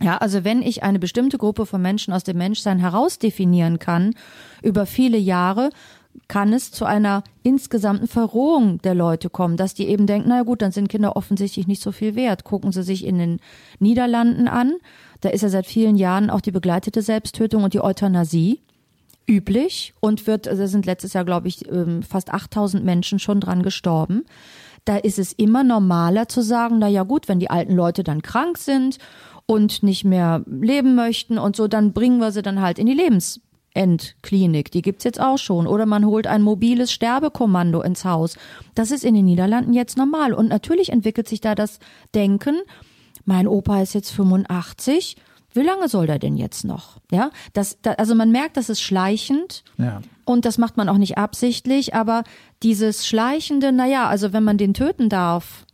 [0.00, 4.14] Ja, also wenn ich eine bestimmte Gruppe von Menschen aus dem Menschsein herausdefinieren kann
[4.62, 5.70] über viele Jahre,
[6.28, 10.62] kann es zu einer insgesamten Verrohung der Leute kommen, dass die eben denken, na gut,
[10.62, 12.44] dann sind Kinder offensichtlich nicht so viel wert.
[12.44, 13.40] Gucken Sie sich in den
[13.78, 14.74] Niederlanden an.
[15.20, 18.60] Da ist ja seit vielen Jahren auch die begleitete Selbsttötung und die Euthanasie
[19.26, 23.62] üblich und wird, also sind letztes Jahr, glaube ich, ähm, fast 8000 Menschen schon dran
[23.62, 24.24] gestorben.
[24.84, 28.20] Da ist es immer normaler zu sagen, na ja gut, wenn die alten Leute dann
[28.20, 28.98] krank sind
[29.52, 32.94] und nicht mehr leben möchten und so, dann bringen wir sie dann halt in die
[32.94, 34.70] Lebensendklinik.
[34.70, 35.66] Die gibt's jetzt auch schon.
[35.66, 38.38] Oder man holt ein mobiles Sterbekommando ins Haus.
[38.74, 40.32] Das ist in den Niederlanden jetzt normal.
[40.32, 41.80] Und natürlich entwickelt sich da das
[42.14, 42.56] Denken,
[43.26, 45.16] mein Opa ist jetzt 85,
[45.52, 46.96] wie lange soll der denn jetzt noch?
[47.10, 49.64] Ja, das, da, also man merkt, das ist schleichend.
[49.76, 50.00] Ja.
[50.24, 52.24] Und das macht man auch nicht absichtlich, aber
[52.62, 55.66] dieses schleichende, naja, also wenn man den töten darf,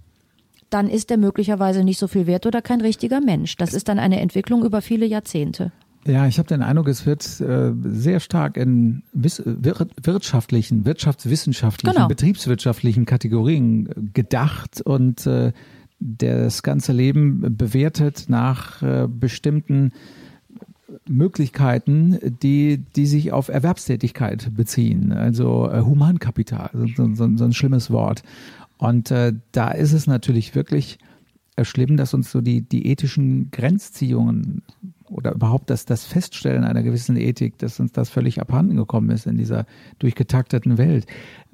[0.71, 3.57] dann ist er möglicherweise nicht so viel wert oder kein richtiger Mensch.
[3.57, 5.73] Das ist dann eine Entwicklung über viele Jahrzehnte.
[6.07, 12.09] Ja, ich habe den Eindruck, es wird äh, sehr stark in wirtschaftlichen, wirtschaftswissenschaftlichen, genau.
[12.09, 15.53] betriebswirtschaftlichen Kategorien gedacht und äh,
[16.01, 19.93] das ganze Leben bewertet nach äh, bestimmten
[21.07, 27.91] Möglichkeiten, die, die sich auf Erwerbstätigkeit beziehen, also äh, Humankapital, so, so, so ein schlimmes
[27.91, 28.23] Wort.
[28.79, 30.99] Und äh, da ist es natürlich wirklich
[31.57, 34.63] äh, schlimm, dass uns so die, die ethischen Grenzziehungen
[35.11, 39.27] oder überhaupt das, das Feststellen einer gewissen Ethik, dass uns das völlig abhanden gekommen ist
[39.27, 39.67] in dieser
[39.99, 41.07] durchgetakteten Welt.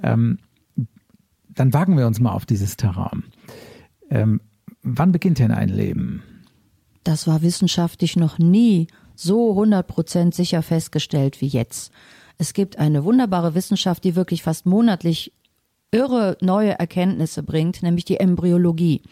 [0.02, 0.38] Ähm,
[1.48, 3.24] dann wagen wir uns mal auf dieses Terrain.
[4.10, 4.40] Ähm,
[4.82, 6.22] wann beginnt denn ein Leben?
[7.04, 11.92] Das war wissenschaftlich noch nie so 100% sicher festgestellt wie jetzt.
[12.38, 15.32] Es gibt eine wunderbare Wissenschaft, die wirklich fast monatlich
[15.94, 19.02] irre neue Erkenntnisse bringt, nämlich die Embryologie.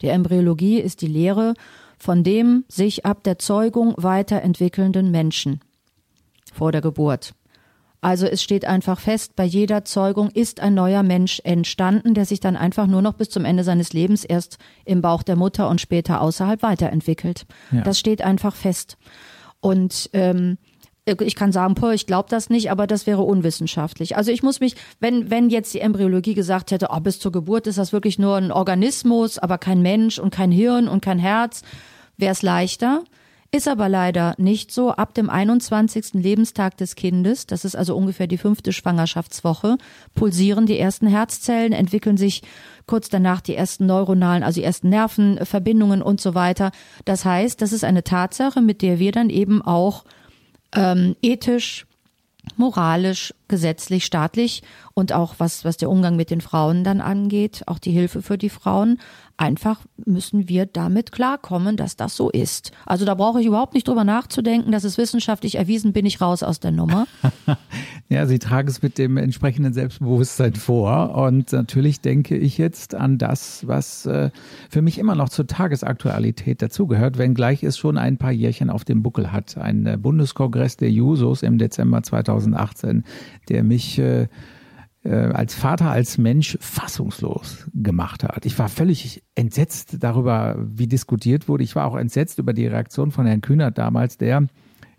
[0.00, 1.54] Die Embryologie ist die Lehre
[2.00, 5.60] von dem sich ab der Zeugung weiterentwickelnden Menschen
[6.52, 7.34] vor der Geburt.
[8.00, 12.40] Also es steht einfach fest, bei jeder Zeugung ist ein neuer Mensch entstanden, der sich
[12.40, 14.56] dann einfach nur noch bis zum Ende seines Lebens erst
[14.86, 17.44] im Bauch der Mutter und später außerhalb weiterentwickelt.
[17.70, 17.82] Ja.
[17.82, 18.96] Das steht einfach fest.
[19.60, 20.56] Und ähm,
[21.20, 24.16] ich kann sagen, boah, ich glaube das nicht, aber das wäre unwissenschaftlich.
[24.16, 27.66] Also ich muss mich, wenn, wenn jetzt die Embryologie gesagt hätte, oh, bis zur Geburt
[27.66, 31.62] ist das wirklich nur ein Organismus, aber kein Mensch und kein Hirn und kein Herz,
[32.16, 33.02] wäre es leichter.
[33.52, 34.92] Ist aber leider nicht so.
[34.92, 36.14] Ab dem 21.
[36.14, 39.76] Lebenstag des Kindes, das ist also ungefähr die fünfte Schwangerschaftswoche,
[40.14, 42.42] pulsieren die ersten Herzzellen, entwickeln sich
[42.86, 46.70] kurz danach die ersten neuronalen, also die ersten Nervenverbindungen und so weiter.
[47.04, 50.04] Das heißt, das ist eine Tatsache, mit der wir dann eben auch
[50.74, 51.86] ähm, ethisch,
[52.56, 54.62] moralisch gesetzlich, staatlich
[54.94, 58.38] und auch was, was der Umgang mit den Frauen dann angeht, auch die Hilfe für
[58.38, 58.98] die Frauen.
[59.40, 62.72] Einfach müssen wir damit klarkommen, dass das so ist.
[62.84, 66.42] Also da brauche ich überhaupt nicht drüber nachzudenken, das ist wissenschaftlich erwiesen, bin ich raus
[66.42, 67.06] aus der Nummer.
[68.10, 73.16] ja, Sie tragen es mit dem entsprechenden Selbstbewusstsein vor und natürlich denke ich jetzt an
[73.16, 74.28] das, was äh,
[74.68, 79.02] für mich immer noch zur Tagesaktualität dazugehört, wenngleich es schon ein paar Jährchen auf dem
[79.02, 79.56] Buckel hat.
[79.56, 83.04] Ein äh, Bundeskongress der Jusos im Dezember 2018,
[83.48, 84.28] der mich äh,
[85.02, 88.44] als Vater, als Mensch fassungslos gemacht hat.
[88.44, 91.64] Ich war völlig entsetzt darüber, wie diskutiert wurde.
[91.64, 94.46] Ich war auch entsetzt über die Reaktion von Herrn Kühnert damals, der,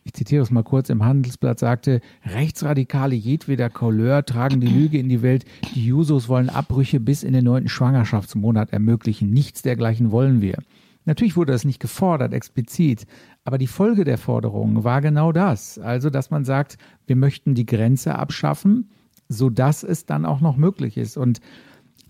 [0.04, 5.10] ich zitiere es mal kurz, im Handelsblatt sagte, Rechtsradikale jedweder Couleur tragen die Lüge in
[5.10, 5.46] die Welt.
[5.76, 9.30] Die Jusos wollen Abbrüche bis in den neunten Schwangerschaftsmonat ermöglichen.
[9.30, 10.58] Nichts dergleichen wollen wir.
[11.06, 13.06] Natürlich wurde das nicht gefordert, explizit,
[13.44, 15.80] aber die Folge der Forderung war genau das.
[15.80, 16.78] Also, dass man sagt,
[17.08, 18.90] wir möchten die Grenze abschaffen,
[19.32, 21.18] sodass es dann auch noch möglich ist.
[21.18, 21.40] Und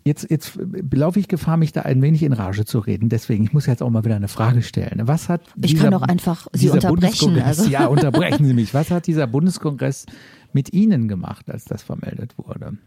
[0.03, 0.59] jetzt, jetzt
[0.91, 3.09] laufe ich Gefahr, mich da ein wenig in Rage zu reden.
[3.09, 5.07] Deswegen, ich muss jetzt auch mal wieder eine Frage stellen.
[5.07, 7.39] Was hat ich dieser, kann doch einfach Sie unterbrechen.
[7.41, 7.69] Also.
[7.69, 8.74] Ja, unterbrechen Sie mich.
[8.74, 10.05] Was hat dieser Bundeskongress
[10.53, 12.78] mit Ihnen gemacht, als das vermeldet wurde?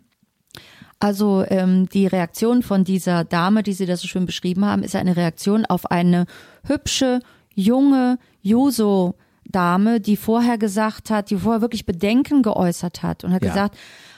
[1.00, 4.96] Also ähm, die Reaktion von dieser Dame, die Sie das so schön beschrieben haben, ist
[4.96, 6.26] eine Reaktion auf eine
[6.64, 7.20] hübsche,
[7.54, 9.14] junge Juso
[9.50, 13.50] Dame, die vorher gesagt hat, die vorher wirklich Bedenken geäußert hat und hat ja.
[13.50, 13.76] gesagt,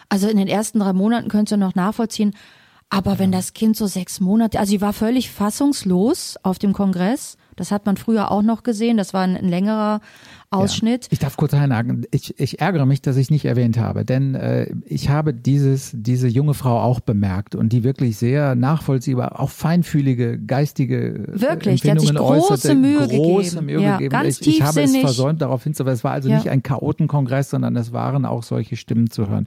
[0.08, 2.34] also in den ersten drei Monaten könnt ihr noch nachvollziehen,
[2.88, 7.36] aber wenn das Kind so sechs Monate, also sie war völlig fassungslos auf dem Kongress.
[7.56, 8.96] Das hat man früher auch noch gesehen.
[8.96, 10.00] Das war ein, ein längerer
[10.50, 11.04] Ausschnitt.
[11.04, 11.08] Ja.
[11.12, 12.06] Ich darf kurz einhaken.
[12.10, 16.28] Ich, ich ärgere mich, dass ich nicht erwähnt habe, denn äh, ich habe dieses, diese
[16.28, 21.90] junge Frau auch bemerkt und die wirklich sehr nachvollziehbar, auch feinfühlige, geistige äh, wirklich, die
[21.90, 23.66] hat sich große äußerte, Mühe große gegeben.
[23.66, 24.12] Mühe ja, gegeben.
[24.12, 25.96] Ganz ich, ich habe es versäumt, darauf hinzuweisen.
[25.96, 26.36] Es war also ja.
[26.36, 29.46] nicht ein Chaotenkongress, sondern es waren auch solche Stimmen zu hören.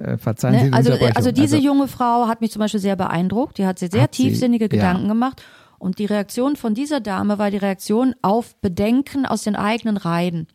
[0.00, 0.60] Äh, verzeihen ne?
[0.60, 3.58] Sie die also, also diese also, junge Frau hat mich zum Beispiel sehr beeindruckt.
[3.58, 5.08] Die hat sich sehr hat tiefsinnige sie, Gedanken ja.
[5.08, 5.42] gemacht.
[5.78, 10.48] Und die Reaktion von dieser Dame war die Reaktion auf Bedenken aus den eigenen Reihen.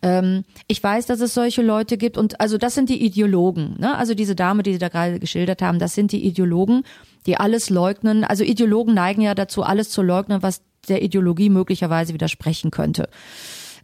[0.00, 3.76] Ähm, ich weiß, dass es solche Leute gibt und also das sind die Ideologen.
[3.78, 3.96] Ne?
[3.96, 6.84] Also diese Dame, die Sie da gerade geschildert haben, das sind die Ideologen,
[7.26, 8.24] die alles leugnen.
[8.24, 13.08] Also Ideologen neigen ja dazu, alles zu leugnen, was der Ideologie möglicherweise widersprechen könnte.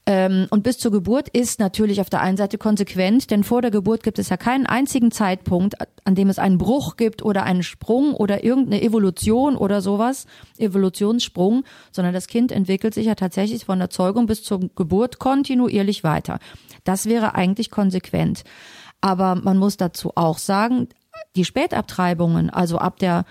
[0.07, 3.71] Ähm, und bis zur Geburt ist natürlich auf der einen Seite konsequent, denn vor der
[3.71, 7.63] Geburt gibt es ja keinen einzigen Zeitpunkt, an dem es einen Bruch gibt oder einen
[7.63, 10.27] Sprung oder irgendeine Evolution oder sowas,
[10.59, 16.05] Evolutionssprung, sondern das Kind entwickelt sich ja tatsächlich von der Zeugung bis zur Geburt kontinuierlich
[16.05, 16.39] weiter.
[16.85, 18.45] Das wäre eigentlich konsequent.
[19.01, 20.89] Aber man muss dazu auch sagen,
[21.35, 23.25] die Spätabtreibungen, also ab der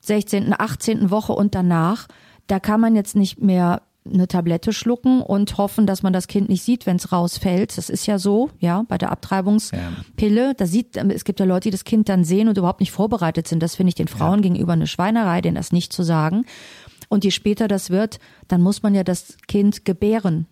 [0.00, 1.10] 16., 18.
[1.10, 2.08] Woche und danach,
[2.46, 3.82] da kann man jetzt nicht mehr
[4.12, 7.76] eine Tablette schlucken und hoffen, dass man das Kind nicht sieht, wenn es rausfällt.
[7.78, 10.46] Das ist ja so, ja, bei der Abtreibungspille.
[10.46, 10.54] Ja.
[10.54, 13.48] Da sieht, es gibt ja Leute, die das Kind dann sehen und überhaupt nicht vorbereitet
[13.48, 13.62] sind.
[13.62, 14.50] Das finde ich den Frauen ja.
[14.50, 16.44] gegenüber eine Schweinerei, denen das nicht zu sagen.
[17.08, 20.46] Und je später das wird, dann muss man ja das Kind gebären.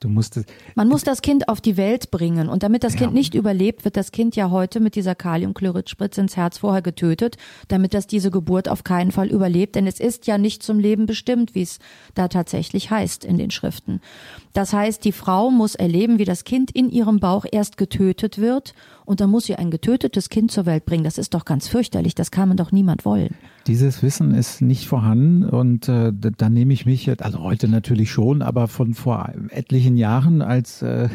[0.00, 0.40] Du musst
[0.76, 2.48] Man muss das Kind auf die Welt bringen.
[2.48, 3.00] Und damit das ja.
[3.00, 7.36] Kind nicht überlebt, wird das Kind ja heute mit dieser Kaliumchloridspritze ins Herz vorher getötet,
[7.68, 9.74] damit das diese Geburt auf keinen Fall überlebt.
[9.74, 11.80] Denn es ist ja nicht zum Leben bestimmt, wie es
[12.14, 14.00] da tatsächlich heißt in den Schriften.
[14.52, 18.74] Das heißt, die Frau muss erleben, wie das Kind in ihrem Bauch erst getötet wird
[19.04, 21.04] und dann muss sie ein getötetes Kind zur Welt bringen.
[21.04, 22.14] Das ist doch ganz fürchterlich.
[22.14, 23.34] Das kann man doch niemand wollen.
[23.66, 28.42] Dieses Wissen ist nicht vorhanden und äh, da nehme ich mich, also heute natürlich schon,
[28.42, 31.08] aber von vor etlichen Jahren als äh,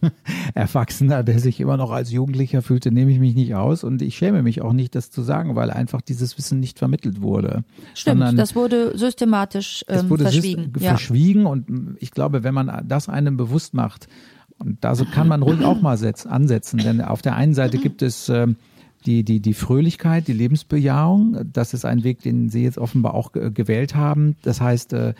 [0.54, 4.16] Erwachsener, der sich immer noch als Jugendlicher fühlte, nehme ich mich nicht aus und ich
[4.16, 7.64] schäme mich auch nicht, das zu sagen, weil einfach dieses Wissen nicht vermittelt wurde.
[7.94, 10.72] Stimmt, Sondern das wurde systematisch ähm, es wurde verschwiegen.
[10.78, 10.90] Ja.
[10.90, 14.08] Verschwiegen und ich glaube, wenn man das einem bewusst macht,
[14.58, 18.00] und da kann man ruhig auch mal setz, ansetzen, denn auf der einen Seite gibt
[18.00, 18.46] es äh,
[19.04, 21.38] die, die, die Fröhlichkeit, die Lebensbejahung.
[21.52, 24.36] Das ist ein Weg, den Sie jetzt offenbar auch gewählt haben.
[24.42, 25.14] Das heißt, äh,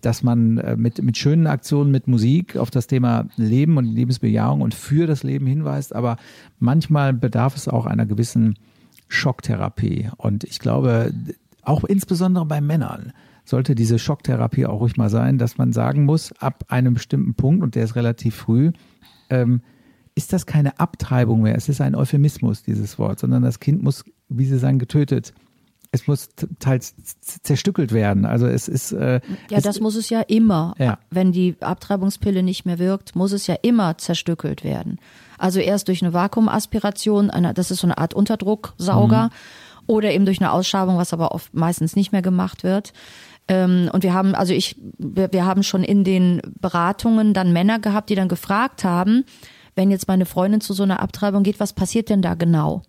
[0.00, 4.62] dass man äh, mit, mit schönen Aktionen, mit Musik auf das Thema Leben und Lebensbejahung
[4.62, 5.94] und für das Leben hinweist.
[5.94, 6.16] Aber
[6.58, 8.58] manchmal bedarf es auch einer gewissen
[9.08, 10.10] Schocktherapie.
[10.16, 11.12] Und ich glaube,
[11.62, 13.12] auch insbesondere bei Männern,
[13.44, 17.62] sollte diese Schocktherapie auch ruhig mal sein, dass man sagen muss, ab einem bestimmten Punkt,
[17.62, 18.72] und der ist relativ früh,
[19.30, 19.60] ähm,
[20.16, 21.54] ist das keine Abtreibung mehr.
[21.54, 25.32] Es ist ein Euphemismus, dieses Wort, sondern das Kind muss, wie Sie sagen, getötet.
[25.96, 26.28] Es muss
[26.58, 26.94] teils
[27.42, 28.26] zerstückelt werden.
[28.26, 28.92] Also es ist.
[28.92, 29.20] Äh,
[29.50, 30.74] ja, das muss es ja immer.
[30.78, 30.98] Ja.
[31.10, 34.98] Wenn die Abtreibungspille nicht mehr wirkt, muss es ja immer zerstückelt werden.
[35.38, 39.30] Also erst durch eine Vakuumaspiration, eine, das ist so eine Art Unterdrucksauger, mhm.
[39.86, 42.92] oder eben durch eine Ausschabung, was aber oft meistens nicht mehr gemacht wird.
[43.48, 47.78] Ähm, und wir haben, also ich, wir, wir haben schon in den Beratungen dann Männer
[47.78, 49.24] gehabt, die dann gefragt haben,
[49.74, 52.82] wenn jetzt meine Freundin zu so einer Abtreibung geht, was passiert denn da genau?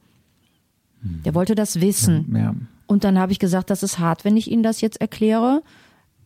[1.26, 2.36] Der wollte das wissen.
[2.36, 2.56] Ja.
[2.88, 5.62] Und dann habe ich gesagt, das ist hart, wenn ich Ihnen das jetzt erkläre.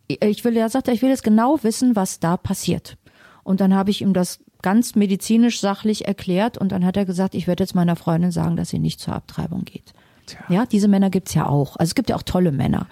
[0.07, 2.97] Ich will, er sagte, ich will jetzt genau wissen, was da passiert.
[3.43, 7.33] Und dann habe ich ihm das ganz medizinisch sachlich erklärt und dann hat er gesagt,
[7.33, 9.93] ich werde jetzt meiner Freundin sagen, dass sie nicht zur Abtreibung geht.
[10.27, 10.39] Tja.
[10.49, 11.77] Ja, diese Männer gibt's ja auch.
[11.77, 12.87] Also es gibt ja auch tolle Männer.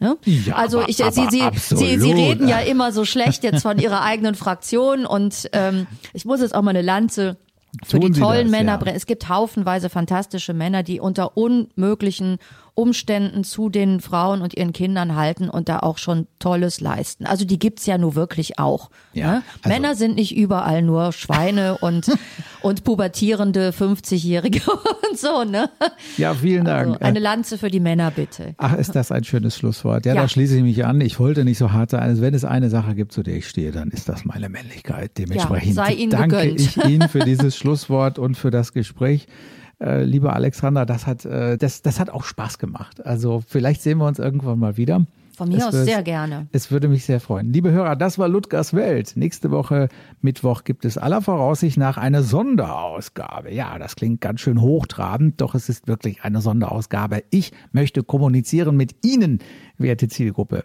[0.00, 0.18] Ne?
[0.24, 3.62] Ja, also aber- ich, aber sie, sie, sie, sie reden ja immer so schlecht jetzt
[3.62, 7.38] von ihrer eigenen Fraktion und ähm, ich muss jetzt auch mal eine Lanze
[7.82, 8.78] für Tun die tollen das, Männer ja.
[8.78, 8.96] brennen.
[8.96, 12.38] Es gibt haufenweise fantastische Männer, die unter unmöglichen
[12.76, 17.24] Umständen zu den Frauen und ihren Kindern halten und da auch schon Tolles leisten.
[17.24, 18.90] Also die gibt's ja nur wirklich auch.
[19.12, 19.42] Ja, ne?
[19.62, 22.10] also- Männer sind nicht überall nur Schweine und,
[22.62, 24.60] und pubertierende 50-Jährige
[25.10, 25.70] und so, ne?
[26.16, 26.94] ja, vielen Dank.
[26.94, 28.54] Also eine Lanze für die Männer bitte.
[28.58, 30.04] Ach, ist das ein schönes Schlusswort.
[30.06, 30.22] Ja, Ja.
[30.22, 31.00] da schließe ich mich an.
[31.00, 32.02] Ich wollte nicht so hart sein.
[32.02, 35.12] Also wenn es eine Sache gibt, zu der ich stehe, dann ist das meine Männlichkeit.
[35.16, 36.60] Dementsprechend Ihnen danke gegönnt.
[36.60, 39.28] ich Ihnen für dieses Schlusswort und für das Gespräch.
[39.84, 43.04] Äh, liebe Alexandra, das hat, äh, das, das hat auch Spaß gemacht.
[43.04, 45.06] Also vielleicht sehen wir uns irgendwann mal wieder.
[45.36, 46.46] Von mir Es aus wird- sehr gerne.
[46.52, 47.52] Es würde mich sehr freuen.
[47.52, 49.12] Liebe Hörer, das war Ludgers Welt.
[49.16, 49.88] Nächste Woche
[50.20, 53.52] Mittwoch gibt es aller Voraussicht nach eine Sonderausgabe.
[53.52, 57.24] Ja, das klingt ganz schön hochtrabend, doch es ist wirklich eine Sonderausgabe.
[57.30, 59.40] Ich möchte kommunizieren mit Ihnen,
[59.76, 60.64] werte Zielgruppe.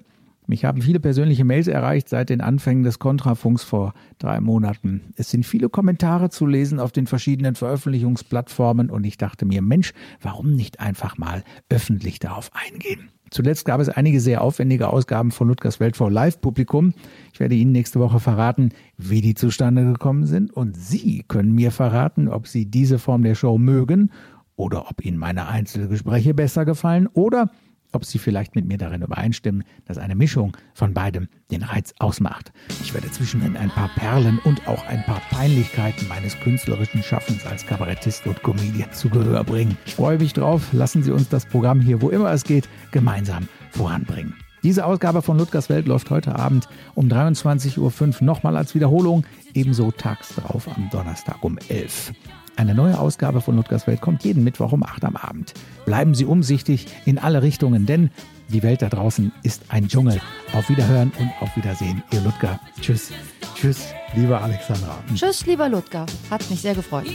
[0.50, 5.14] Mich haben viele persönliche Mails erreicht seit den Anfängen des Kontrafunks vor drei Monaten.
[5.16, 9.94] Es sind viele Kommentare zu lesen auf den verschiedenen Veröffentlichungsplattformen und ich dachte mir, Mensch,
[10.24, 13.12] warum nicht einfach mal öffentlich darauf eingehen?
[13.30, 16.96] Zuletzt gab es einige sehr aufwendige Ausgaben von Ludgers Welt vor Live-Publikum.
[17.32, 21.70] Ich werde Ihnen nächste Woche verraten, wie die zustande gekommen sind und Sie können mir
[21.70, 24.10] verraten, ob Sie diese Form der Show mögen
[24.56, 27.52] oder ob Ihnen meine Einzelgespräche besser gefallen oder
[27.92, 32.52] ob Sie vielleicht mit mir darin übereinstimmen, dass eine Mischung von beidem den Reiz ausmacht.
[32.82, 37.66] Ich werde zwischendrin ein paar Perlen und auch ein paar Peinlichkeiten meines künstlerischen Schaffens als
[37.66, 39.78] Kabarettist und Comedian zu Gehör bringen.
[39.86, 40.68] Ich freue mich drauf.
[40.72, 44.36] Lassen Sie uns das Programm hier, wo immer es geht, gemeinsam voranbringen.
[44.62, 49.92] Diese Ausgabe von Ludgers Welt läuft heute Abend um 23.05 Uhr nochmal als Wiederholung, ebenso
[49.92, 52.39] tags drauf am Donnerstag um 11 Uhr.
[52.60, 55.54] Eine neue Ausgabe von Ludgers Welt kommt jeden Mittwoch um 8 am Abend.
[55.86, 58.12] Bleiben Sie umsichtig in alle Richtungen, denn
[58.50, 60.20] die Welt da draußen ist ein Dschungel.
[60.52, 62.60] Auf Wiederhören und auf Wiedersehen, Ihr Ludger.
[62.82, 63.12] Tschüss,
[63.56, 65.02] tschüss, liebe Alexandra.
[65.16, 66.06] Tschüss, lieber Ludger.
[66.30, 67.06] Hat mich sehr gefreut.